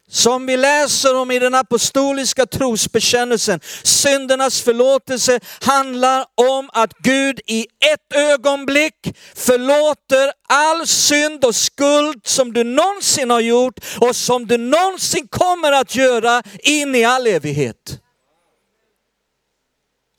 som 0.10 0.46
vi 0.46 0.58
läser 0.58 1.16
om 1.16 1.32
i 1.32 1.40
den 1.40 1.56
apostoliska 1.56 2.46
trosbekännelsen. 2.46 3.60
Syndernas 3.84 4.62
förlåtelse 4.62 5.40
handlar 5.62 6.26
om 6.36 6.70
att 6.74 6.94
Gud 6.94 7.40
i 7.48 7.62
ett 7.62 8.16
ögonblick 8.16 9.18
förlåter 9.36 10.32
all 10.50 10.88
synd 10.88 11.46
och 11.46 11.56
skuld 11.56 12.22
som 12.24 12.54
du 12.54 12.64
någonsin 12.64 13.30
har 13.30 13.40
gjort 13.40 13.80
och 14.00 14.16
som 14.16 14.48
du 14.48 14.58
någonsin 14.58 15.28
kommer 15.28 15.72
att 15.72 15.96
göra 15.96 16.44
in 16.60 16.96
i 16.96 17.04
all 17.04 17.28
evighet. 17.28 18.00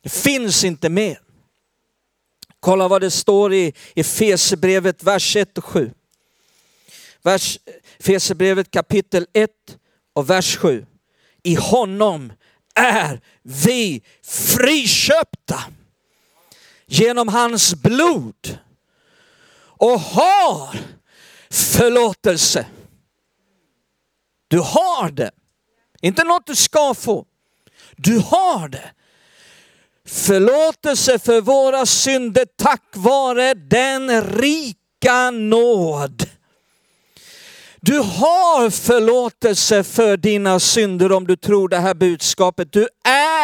Det 0.02 0.08
finns 0.08 0.64
inte 0.64 0.88
mer. 0.88 1.29
Kolla 2.60 2.88
vad 2.88 3.00
det 3.00 3.10
står 3.10 3.54
i 3.54 3.72
Efesierbrevet, 3.94 5.02
vers 5.02 5.36
1 5.36 5.58
och 5.58 5.64
7. 5.64 5.92
Vers, 7.22 7.58
Efesierbrevet 7.98 8.70
kapitel 8.70 9.26
1 9.32 9.50
och 10.12 10.30
vers 10.30 10.56
7. 10.56 10.86
I 11.42 11.54
honom 11.54 12.32
är 12.74 13.20
vi 13.42 14.02
friköpta 14.22 15.64
genom 16.86 17.28
hans 17.28 17.74
blod 17.74 18.58
och 19.62 20.00
har 20.00 20.78
förlåtelse. 21.50 22.66
Du 24.48 24.58
har 24.58 25.10
det. 25.10 25.30
Inte 26.00 26.24
något 26.24 26.46
du 26.46 26.54
ska 26.54 26.94
få. 26.94 27.26
Du 27.96 28.18
har 28.18 28.68
det 28.68 28.90
förlåtelse 30.10 31.18
för 31.18 31.40
våra 31.40 31.86
synder 31.86 32.46
tack 32.62 32.82
vare 32.94 33.54
den 33.54 34.24
rika 34.24 35.30
nåd. 35.30 36.26
Du 37.82 37.98
har 37.98 38.70
förlåtelse 38.70 39.84
för 39.84 40.16
dina 40.16 40.60
synder 40.60 41.12
om 41.12 41.26
du 41.26 41.36
tror 41.36 41.68
det 41.68 41.78
här 41.78 41.94
budskapet. 41.94 42.72
Du 42.72 42.88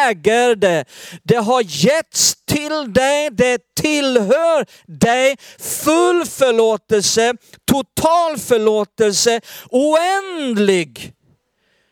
äger 0.07 0.55
det. 0.55 0.85
Det 1.23 1.35
har 1.35 1.61
getts 1.61 2.35
till 2.45 2.93
dig, 2.93 3.29
det 3.31 3.59
tillhör 3.75 4.65
dig. 4.85 5.37
Full 5.59 6.25
förlåtelse, 6.25 7.33
total 7.71 8.37
förlåtelse, 8.37 9.41
oändlig 9.69 11.13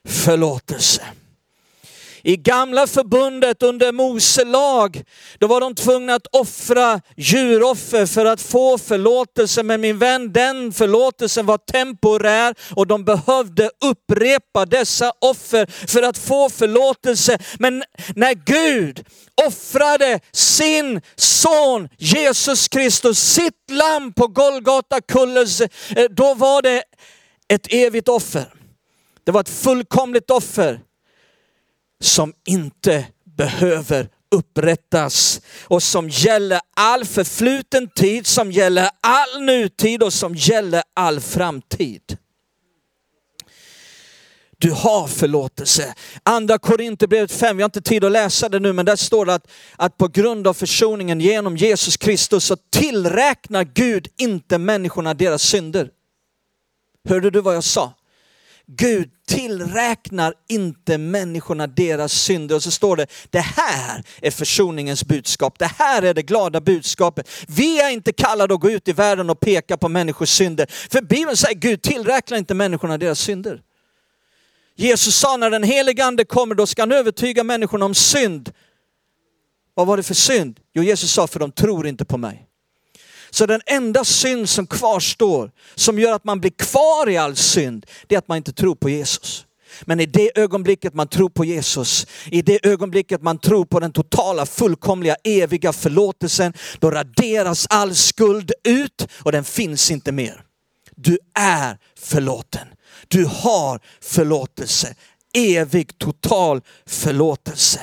förlåtelse. 0.08 1.02
I 2.28 2.38
gamla 2.38 2.88
förbundet 2.88 3.64
under 3.64 3.92
Mose 3.92 4.46
lag, 4.46 5.04
då 5.40 5.48
var 5.48 5.62
de 5.62 5.76
tvungna 5.76 6.14
att 6.14 6.28
offra 6.32 7.02
djuroffer 7.18 8.06
för 8.06 8.26
att 8.26 8.42
få 8.42 8.78
förlåtelse. 8.78 9.64
Men 9.64 9.82
min 9.82 10.00
vän, 10.00 10.34
den 10.34 10.74
förlåtelsen 10.74 11.46
var 11.46 11.58
temporär 11.58 12.56
och 12.76 12.88
de 12.88 13.06
behövde 13.06 13.70
upprepa 13.86 14.66
dessa 14.66 15.12
offer 15.22 15.88
för 15.88 16.02
att 16.02 16.18
få 16.18 16.50
förlåtelse. 16.50 17.38
Men 17.60 17.84
när 18.16 18.34
Gud 18.34 19.06
offrade 19.48 20.20
sin 20.32 21.02
son 21.16 21.90
Jesus 21.98 22.68
Kristus, 22.68 23.20
sitt 23.20 23.72
lamm 23.72 24.14
på 24.14 24.28
Golgata 24.28 25.02
kulles, 25.02 25.62
eh, 25.62 25.68
då 26.10 26.34
var 26.34 26.62
det 26.62 26.84
ett 27.48 27.74
evigt 27.74 28.08
offer. 28.08 28.54
Det 29.24 29.32
var 29.32 29.42
ett 29.42 29.50
fullkomligt 29.50 30.32
offer 30.32 30.80
som 32.02 32.34
inte 32.46 33.06
behöver 33.38 34.10
upprättas 34.32 35.42
och 35.64 35.84
som 35.84 36.10
gäller 36.10 36.60
all 36.76 37.06
förfluten 37.06 37.90
tid, 37.90 38.28
som 38.28 38.52
gäller 38.52 38.90
all 39.02 39.42
nutid 39.42 40.04
och 40.04 40.14
som 40.14 40.36
gäller 40.36 40.84
all 40.94 41.20
framtid. 41.20 42.18
Du 44.58 44.72
har 44.72 45.08
förlåtelse. 45.08 45.96
Andra 46.24 46.58
Korinthierbrevet 46.58 47.32
5, 47.32 47.58
vi 47.58 47.64
har 47.64 47.68
inte 47.68 47.82
tid 47.82 48.04
att 48.04 48.12
läsa 48.12 48.50
det 48.50 48.60
nu, 48.60 48.74
men 48.74 48.86
där 48.86 48.96
står 48.96 49.26
det 49.26 49.34
att, 49.34 49.52
att 49.76 49.98
på 49.98 50.08
grund 50.08 50.48
av 50.48 50.54
försoningen 50.54 51.20
genom 51.20 51.58
Jesus 51.58 51.98
Kristus 51.98 52.46
så 52.46 52.56
tillräknar 52.56 53.64
Gud 53.64 54.08
inte 54.18 54.58
människorna 54.58 55.14
deras 55.14 55.42
synder. 55.42 55.90
Hörde 57.10 57.30
du 57.30 57.42
vad 57.42 57.56
jag 57.56 57.64
sa? 57.64 57.94
Gud 58.68 59.10
tillräknar 59.28 60.34
inte 60.50 60.98
människorna 60.98 61.68
deras 61.68 62.14
synder. 62.14 62.56
Och 62.56 62.64
så 62.64 62.72
står 62.72 62.98
det, 62.98 63.08
det 63.30 63.40
här 63.40 64.04
är 64.22 64.32
försoningens 64.32 65.06
budskap. 65.06 65.60
Det 65.60 65.72
här 65.78 66.02
är 66.02 66.14
det 66.14 66.22
glada 66.22 66.62
budskapet. 66.62 67.30
Vi 67.48 67.82
är 67.82 67.90
inte 67.90 68.14
kallade 68.14 68.54
att 68.54 68.60
gå 68.60 68.70
ut 68.70 68.88
i 68.88 68.94
världen 68.94 69.30
och 69.30 69.40
peka 69.40 69.78
på 69.78 69.90
människors 69.90 70.30
synder. 70.30 70.66
För 70.92 71.02
Bibeln 71.02 71.38
säger 71.38 71.56
Gud 71.56 71.82
tillräknar 71.82 72.38
inte 72.38 72.54
människorna 72.54 72.98
deras 72.98 73.20
synder. 73.20 73.62
Jesus 74.76 75.16
sa 75.16 75.38
när 75.38 75.50
den 75.50 75.64
helige 75.64 76.06
ande 76.06 76.26
kommer, 76.26 76.56
då 76.56 76.68
ska 76.68 76.82
han 76.82 76.92
övertyga 76.92 77.44
människorna 77.44 77.86
om 77.86 77.96
synd. 77.96 78.52
Vad 79.74 79.88
var 79.88 79.98
det 79.98 80.04
för 80.04 80.14
synd? 80.14 80.60
Jo, 80.74 80.84
Jesus 80.84 81.12
sa, 81.12 81.28
för 81.28 81.40
de 81.40 81.52
tror 81.52 81.88
inte 81.88 82.06
på 82.06 82.18
mig. 82.18 82.45
Så 83.36 83.46
den 83.46 83.62
enda 83.66 84.04
synd 84.04 84.50
som 84.50 84.68
kvarstår, 84.68 85.52
som 85.76 86.00
gör 86.00 86.14
att 86.14 86.24
man 86.24 86.40
blir 86.40 86.52
kvar 86.52 87.10
i 87.10 87.18
all 87.18 87.36
synd, 87.36 87.86
det 88.08 88.16
är 88.16 88.20
att 88.20 88.28
man 88.28 88.38
inte 88.38 88.54
tror 88.54 88.76
på 88.76 88.90
Jesus. 88.90 89.46
Men 89.82 90.00
i 90.00 90.06
det 90.06 90.40
ögonblicket 90.40 90.94
man 90.94 91.08
tror 91.08 91.30
på 91.30 91.46
Jesus, 91.46 92.08
i 92.32 92.42
det 92.42 92.66
ögonblicket 92.66 93.22
man 93.22 93.38
tror 93.38 93.66
på 93.66 93.80
den 93.80 93.92
totala, 93.92 94.46
fullkomliga, 94.46 95.16
eviga 95.24 95.74
förlåtelsen, 95.74 96.54
då 96.80 96.92
raderas 96.92 97.68
all 97.70 97.96
skuld 97.96 98.52
ut 98.64 99.08
och 99.24 99.32
den 99.32 99.44
finns 99.44 99.92
inte 99.92 100.12
mer. 100.12 100.42
Du 100.96 101.20
är 101.34 101.78
förlåten. 102.00 102.68
Du 103.08 103.26
har 103.26 103.80
förlåtelse. 104.02 104.96
Evig, 105.34 105.98
total 105.98 106.62
förlåtelse. 106.86 107.82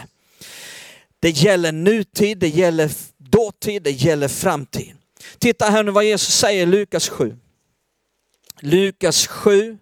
Det 1.20 1.30
gäller 1.30 1.72
nutid, 1.72 2.38
det 2.38 2.48
gäller 2.48 2.90
dåtid, 3.18 3.82
det 3.82 3.90
gäller 3.90 4.28
framtid. 4.28 4.94
Titta 5.38 5.64
här 5.64 5.82
nu 5.82 5.90
vad 5.90 6.04
Jesus 6.04 6.34
säger 6.34 6.62
i 6.62 6.66
Lukas 6.66 7.08
7. 7.08 7.36
Lukas 8.60 9.26
7 9.26 9.78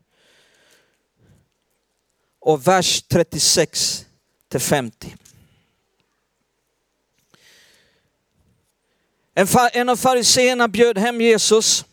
och 2.40 2.66
vers 2.66 3.02
36 3.02 4.06
till 4.48 4.60
50. 4.60 5.16
En 9.72 9.88
av 9.88 9.96
fariseerna 9.96 10.68
bjöd 10.68 10.98
hem 10.98 11.20
Jesus 11.20 11.84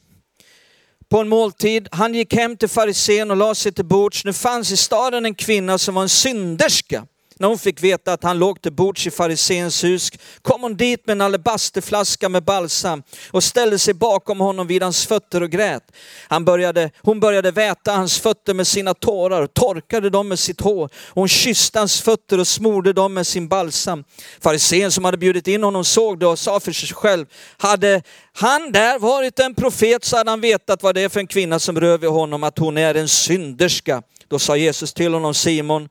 på 1.09 1.19
en 1.19 1.27
måltid. 1.27 1.87
Han 1.91 2.13
gick 2.13 2.33
hem 2.33 2.57
till 2.57 2.69
farisén 2.69 3.31
och 3.31 3.37
lade 3.37 3.55
sig 3.55 3.71
till 3.71 3.85
bords. 3.85 4.25
Nu 4.25 4.33
fanns 4.33 4.71
i 4.71 4.77
staden 4.77 5.25
en 5.25 5.35
kvinna 5.35 5.77
som 5.77 5.95
var 5.95 6.01
en 6.01 6.09
synderska. 6.09 7.07
När 7.39 7.47
hon 7.47 7.57
fick 7.57 7.83
veta 7.83 8.13
att 8.13 8.23
han 8.23 8.39
låg 8.39 8.61
till 8.61 8.71
bords 8.71 9.07
i 9.07 9.11
fariséns 9.11 9.83
hus 9.83 10.11
kom 10.41 10.61
hon 10.61 10.77
dit 10.77 11.07
med 11.07 11.13
en 11.13 11.21
alabasterflaska 11.21 12.29
med 12.29 12.43
balsam 12.43 13.03
och 13.31 13.43
ställde 13.43 13.79
sig 13.79 13.93
bakom 13.93 14.39
honom 14.39 14.67
vid 14.67 14.83
hans 14.83 15.05
fötter 15.05 15.43
och 15.43 15.49
grät. 15.49 15.83
Han 16.27 16.45
började, 16.45 16.91
hon 17.01 17.19
började 17.19 17.51
väta 17.51 17.91
hans 17.91 18.19
fötter 18.19 18.53
med 18.53 18.67
sina 18.67 18.93
tårar 18.93 19.41
och 19.41 19.53
torkade 19.53 20.09
dem 20.09 20.27
med 20.27 20.39
sitt 20.39 20.61
hår. 20.61 20.89
Hon 21.09 21.27
kysste 21.27 21.79
hans 21.79 22.01
fötter 22.01 22.39
och 22.39 22.47
smorde 22.47 22.93
dem 22.93 23.13
med 23.13 23.27
sin 23.27 23.47
balsam. 23.47 24.03
Farisén 24.39 24.91
som 24.91 25.05
hade 25.05 25.17
bjudit 25.17 25.47
in 25.47 25.63
honom 25.63 25.85
såg 25.85 26.19
det 26.19 26.27
och 26.27 26.39
sa 26.39 26.59
för 26.59 26.71
sig 26.71 26.89
själv, 26.89 27.25
hade 27.57 28.01
han 28.33 28.71
där 28.71 28.99
varit 28.99 29.39
en 29.39 29.55
profet 29.55 30.05
så 30.05 30.17
hade 30.17 30.29
han 30.29 30.41
vetat 30.41 30.83
vad 30.83 30.95
det 30.95 31.01
är 31.01 31.09
för 31.09 31.19
en 31.19 31.27
kvinna 31.27 31.59
som 31.59 31.79
rör 31.79 31.97
vid 31.97 32.09
honom, 32.09 32.43
att 32.43 32.59
hon 32.59 32.77
är 32.77 32.95
en 32.95 33.07
synderska. 33.07 34.01
Då 34.27 34.39
sa 34.39 34.57
Jesus 34.57 34.93
till 34.93 35.13
honom, 35.13 35.33
Simon, 35.33 35.89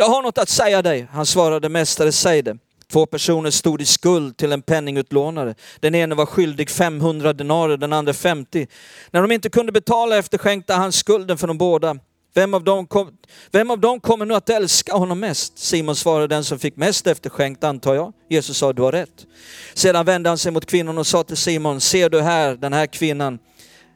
jag 0.00 0.08
har 0.08 0.22
något 0.22 0.38
att 0.38 0.48
säga 0.48 0.82
dig. 0.82 1.08
Han 1.12 1.26
svarade, 1.26 1.68
mästare 1.68 2.12
säg 2.12 2.42
det. 2.42 2.56
Två 2.92 3.06
personer 3.06 3.50
stod 3.50 3.82
i 3.82 3.84
skuld 3.84 4.36
till 4.36 4.52
en 4.52 4.62
penningutlånare. 4.62 5.54
Den 5.80 5.94
ene 5.94 6.14
var 6.14 6.26
skyldig 6.26 6.70
500 6.70 7.32
denarer, 7.32 7.76
den 7.76 7.92
andra 7.92 8.12
50. 8.12 8.66
När 9.10 9.22
de 9.22 9.32
inte 9.32 9.50
kunde 9.50 9.72
betala 9.72 10.16
efterskänkte 10.16 10.74
han 10.74 10.92
skulden 10.92 11.38
för 11.38 11.46
de 11.46 11.58
båda. 11.58 11.96
Vem 12.34 12.54
av, 12.54 12.64
dem 12.64 12.86
kom, 12.86 13.10
vem 13.52 13.70
av 13.70 13.78
dem 13.78 14.00
kommer 14.00 14.26
nu 14.26 14.34
att 14.34 14.50
älska 14.50 14.94
honom 14.94 15.20
mest? 15.20 15.58
Simon 15.58 15.96
svarade, 15.96 16.26
den 16.26 16.44
som 16.44 16.58
fick 16.58 16.76
mest 16.76 17.06
efterskänkt 17.06 17.64
antar 17.64 17.94
jag. 17.94 18.12
Jesus 18.28 18.56
sa, 18.56 18.72
du 18.72 18.82
har 18.82 18.92
rätt. 18.92 19.26
Sedan 19.74 20.06
vände 20.06 20.28
han 20.28 20.38
sig 20.38 20.52
mot 20.52 20.66
kvinnan 20.66 20.98
och 20.98 21.06
sa 21.06 21.22
till 21.22 21.36
Simon, 21.36 21.80
ser 21.80 22.10
du 22.10 22.20
här 22.20 22.54
den 22.54 22.72
här 22.72 22.86
kvinnan? 22.86 23.38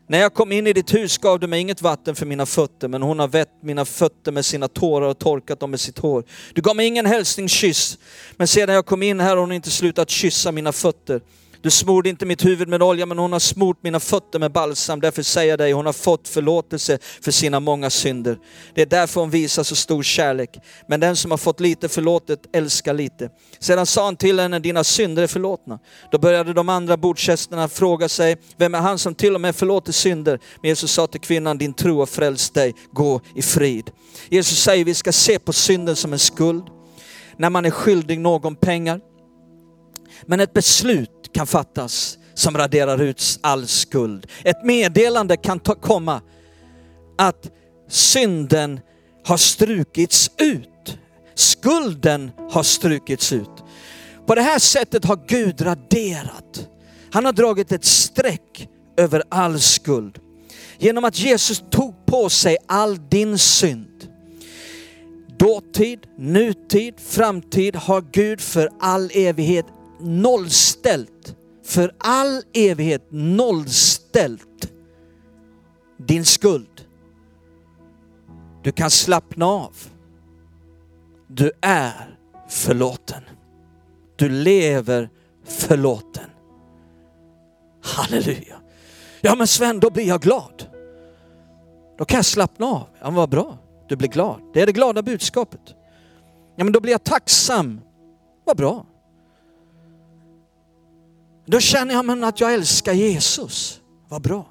När 0.07 0.19
jag 0.19 0.35
kom 0.35 0.53
in 0.53 0.67
i 0.67 0.73
ditt 0.73 0.95
hus 0.95 1.19
gav 1.19 1.41
du 1.41 1.47
mig 1.47 1.61
inget 1.61 1.83
vatten 1.83 2.15
för 2.15 2.27
mina 2.27 2.47
fötter, 2.47 2.89
men 2.89 3.03
hon 3.03 3.19
har 3.19 3.29
vett 3.29 3.63
mina 3.63 3.85
fötter 3.85 4.33
med 4.33 4.45
sina 4.45 4.69
tårar 4.69 5.07
och 5.09 5.19
torkat 5.19 5.61
dem 5.61 5.71
med 5.71 5.81
sitt 5.81 5.99
hår. 5.99 6.25
Du 6.55 6.63
gav 6.63 6.77
mig 6.77 6.87
ingen 6.87 7.07
hälsningskyss, 7.07 7.99
men 8.37 8.49
sedan 8.49 8.75
jag 8.75 8.87
kom 8.87 9.03
in 9.03 9.21
här 9.21 9.31
har 9.31 9.37
hon 9.37 9.53
inte 9.53 9.71
slutat 9.71 10.11
kyssa 10.11 10.53
mina 10.53 10.73
fötter. 10.73 11.21
Du 11.65 11.71
smorde 11.71 12.09
inte 12.09 12.27
mitt 12.27 12.45
huvud 12.45 12.69
med 12.69 12.83
olja, 12.83 13.07
men 13.07 13.19
hon 13.19 13.33
har 13.33 13.39
smort 13.39 13.79
mina 13.83 14.01
fötter 14.01 14.39
med 14.39 14.53
balsam. 14.53 15.01
Därför 15.01 15.23
säger 15.23 15.51
jag 15.51 15.59
dig, 15.59 15.73
hon 15.73 15.87
har 15.87 15.93
fått 15.93 16.29
förlåtelse 16.29 16.99
för 17.23 17.31
sina 17.31 17.61
många 17.61 17.91
synder. 17.91 18.39
Det 18.75 18.83
är 18.83 18.87
därför 18.87 19.21
hon 19.21 19.31
visar 19.31 19.63
så 19.63 19.77
stor 19.77 20.03
kärlek. 20.03 20.51
Men 20.89 21.01
den 21.01 21.17
som 21.17 21.31
har 21.31 21.39
fått 21.39 21.61
lite 21.61 21.89
förlåtet 21.89 22.41
älskar 22.53 22.95
lite. 22.95 23.31
Sedan 23.59 23.87
sa 23.87 24.05
han 24.05 24.17
till 24.17 24.41
henne, 24.41 24.59
dina 24.59 24.85
synder 24.85 25.23
är 25.23 25.27
förlåtna. 25.27 25.79
Då 26.11 26.19
började 26.19 26.53
de 26.53 26.69
andra 26.69 26.97
bordsgästerna 26.97 27.69
fråga 27.69 28.09
sig, 28.09 28.37
vem 28.57 28.75
är 28.75 28.81
han 28.81 28.99
som 28.99 29.15
till 29.15 29.35
och 29.35 29.41
med 29.41 29.57
förlåter 29.57 29.93
synder? 29.93 30.41
Men 30.63 30.69
Jesus 30.69 30.93
sa 30.93 31.07
till 31.07 31.21
kvinnan, 31.21 31.59
din 31.59 31.75
tro 31.75 31.99
har 31.99 32.07
frälst 32.07 32.55
dig, 32.55 32.75
gå 32.93 33.21
i 33.35 33.43
frid. 33.43 33.91
Jesus 34.29 34.59
säger, 34.59 34.85
vi 34.85 34.95
ska 34.95 35.13
se 35.13 35.39
på 35.39 35.53
synden 35.53 35.97
som 35.97 36.13
en 36.13 36.19
skuld. 36.19 36.65
När 37.37 37.51
man 37.51 37.65
är 37.65 37.71
skyldig 37.71 38.21
någon 38.21 38.57
pengar. 38.57 39.01
Men 40.27 40.41
ett 40.41 40.53
beslut 40.53 41.11
kan 41.35 41.47
fattas 41.47 42.19
som 42.35 42.57
raderar 42.57 43.03
ut 43.03 43.39
all 43.41 43.67
skuld. 43.67 44.27
Ett 44.45 44.65
meddelande 44.65 45.37
kan 45.37 45.61
ta, 45.61 45.75
komma 45.75 46.21
att 47.19 47.51
synden 47.89 48.81
har 49.25 49.37
strukits 49.37 50.31
ut. 50.39 50.99
Skulden 51.35 52.31
har 52.51 52.63
strukits 52.63 53.33
ut. 53.33 53.51
På 54.27 54.35
det 54.35 54.43
här 54.43 54.59
sättet 54.59 55.05
har 55.05 55.19
Gud 55.27 55.61
raderat. 55.61 56.69
Han 57.13 57.25
har 57.25 57.33
dragit 57.33 57.73
ett 57.73 57.85
streck 57.85 58.69
över 58.97 59.23
all 59.29 59.61
skuld. 59.61 60.19
Genom 60.79 61.05
att 61.05 61.19
Jesus 61.19 61.63
tog 61.71 62.07
på 62.07 62.29
sig 62.29 62.57
all 62.67 63.09
din 63.09 63.39
synd. 63.39 64.09
Dåtid, 65.39 65.99
nutid, 66.19 66.95
framtid 67.01 67.77
har 67.77 68.05
Gud 68.13 68.41
för 68.41 68.71
all 68.81 69.11
evighet 69.15 69.67
nollställt, 70.01 71.37
för 71.65 71.95
all 71.99 72.43
evighet 72.53 73.07
nollställt 73.11 74.73
din 75.97 76.25
skuld. 76.25 76.87
Du 78.63 78.73
kan 78.73 78.91
slappna 78.91 79.47
av. 79.47 79.77
Du 81.27 81.53
är 81.61 82.19
förlåten. 82.49 83.23
Du 84.17 84.29
lever 84.29 85.11
förlåten. 85.45 86.31
Halleluja. 87.83 88.61
Ja 89.21 89.35
men 89.35 89.47
Sven, 89.47 89.81
då 89.81 89.91
blir 89.91 90.09
jag 90.09 90.21
glad. 90.21 90.67
Då 91.99 92.05
kan 92.05 92.19
jag 92.19 92.25
slappna 92.25 92.67
av. 92.67 92.87
Ja 92.99 93.05
men 93.05 93.15
vad 93.15 93.29
bra, 93.29 93.59
du 93.89 93.97
blir 93.97 94.09
glad. 94.09 94.41
Det 94.55 94.63
är 94.63 94.67
det 94.67 94.73
glada 94.73 95.03
budskapet. 95.03 95.75
Ja 96.57 96.65
men 96.65 96.73
då 96.73 96.81
blir 96.81 96.93
jag 96.93 97.05
tacksam. 97.05 97.81
Vad 98.45 98.57
bra. 98.57 98.87
Då 101.47 101.61
känner 101.61 101.95
jag 101.95 102.05
men 102.05 102.25
att 102.25 102.41
jag 102.41 102.55
älskar 102.55 102.93
Jesus. 102.93 103.81
Vad 104.09 104.23
bra. 104.23 104.47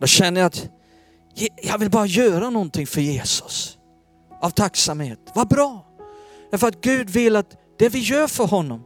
Då 0.00 0.06
känner 0.06 0.40
jag 0.40 0.46
att 0.46 0.68
jag 1.62 1.78
vill 1.78 1.90
bara 1.90 2.06
göra 2.06 2.50
någonting 2.50 2.86
för 2.86 3.00
Jesus. 3.00 3.78
Av 4.40 4.50
tacksamhet. 4.50 5.18
Vad 5.34 5.48
bra. 5.48 5.86
Därför 6.50 6.68
att 6.68 6.80
Gud 6.80 7.10
vill 7.10 7.36
att 7.36 7.56
det 7.78 7.88
vi 7.88 7.98
gör 7.98 8.26
för 8.26 8.44
honom 8.44 8.84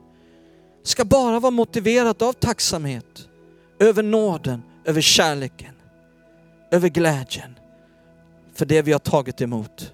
ska 0.83 1.05
bara 1.05 1.41
vara 1.41 1.51
motiverat 1.51 2.23
av 2.23 2.33
tacksamhet. 2.33 3.29
Över 3.81 4.03
nåden, 4.03 4.63
över 4.85 5.01
kärleken, 5.01 5.75
över 6.71 6.89
glädjen. 6.89 7.59
För 8.55 8.67
det 8.67 8.83
vi 8.83 8.93
har 8.93 8.99
tagit 8.99 9.41
emot. 9.41 9.93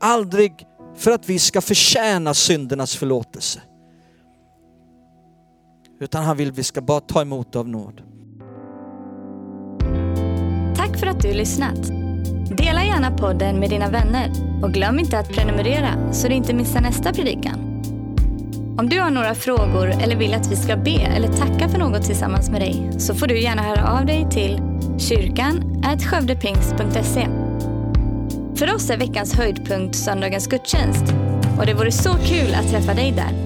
Aldrig 0.00 0.66
för 0.96 1.10
att 1.10 1.28
vi 1.28 1.38
ska 1.38 1.60
förtjäna 1.60 2.34
syndernas 2.34 2.96
förlåtelse. 2.96 3.62
Utan 6.00 6.24
han 6.24 6.36
vill 6.36 6.50
att 6.50 6.58
vi 6.58 6.64
ska 6.64 6.80
bara 6.80 7.00
ta 7.00 7.22
emot 7.22 7.56
av 7.56 7.68
nåd. 7.68 8.02
Tack 10.76 10.98
för 10.98 11.06
att 11.06 11.20
du 11.20 11.32
lyssnat. 11.32 11.86
Dela 12.56 12.84
gärna 12.84 13.10
podden 13.10 13.60
med 13.60 13.70
dina 13.70 13.90
vänner 13.90 14.30
och 14.62 14.72
glöm 14.72 14.98
inte 14.98 15.18
att 15.18 15.28
prenumerera 15.28 16.12
så 16.12 16.28
du 16.28 16.34
inte 16.34 16.54
missar 16.54 16.80
nästa 16.80 17.12
predikan. 17.12 17.82
Om 18.78 18.88
du 18.88 19.00
har 19.00 19.10
några 19.10 19.34
frågor 19.34 19.88
eller 19.88 20.16
vill 20.16 20.34
att 20.34 20.52
vi 20.52 20.56
ska 20.56 20.76
be 20.76 21.00
eller 21.00 21.28
tacka 21.28 21.68
för 21.68 21.78
något 21.78 22.04
tillsammans 22.04 22.50
med 22.50 22.60
dig 22.60 22.90
så 22.98 23.14
får 23.14 23.26
du 23.26 23.40
gärna 23.40 23.62
höra 23.62 23.98
av 23.98 24.06
dig 24.06 24.26
till 24.30 24.60
kyrkan 24.98 25.82
skövdepingst.se. 26.02 27.28
För 28.56 28.74
oss 28.74 28.90
är 28.90 28.96
veckans 28.98 29.34
höjdpunkt 29.34 29.96
söndagens 29.96 30.46
gudstjänst 30.46 31.04
och 31.58 31.66
det 31.66 31.74
vore 31.74 31.92
så 31.92 32.14
kul 32.14 32.54
att 32.54 32.70
träffa 32.70 32.94
dig 32.94 33.12
där. 33.12 33.45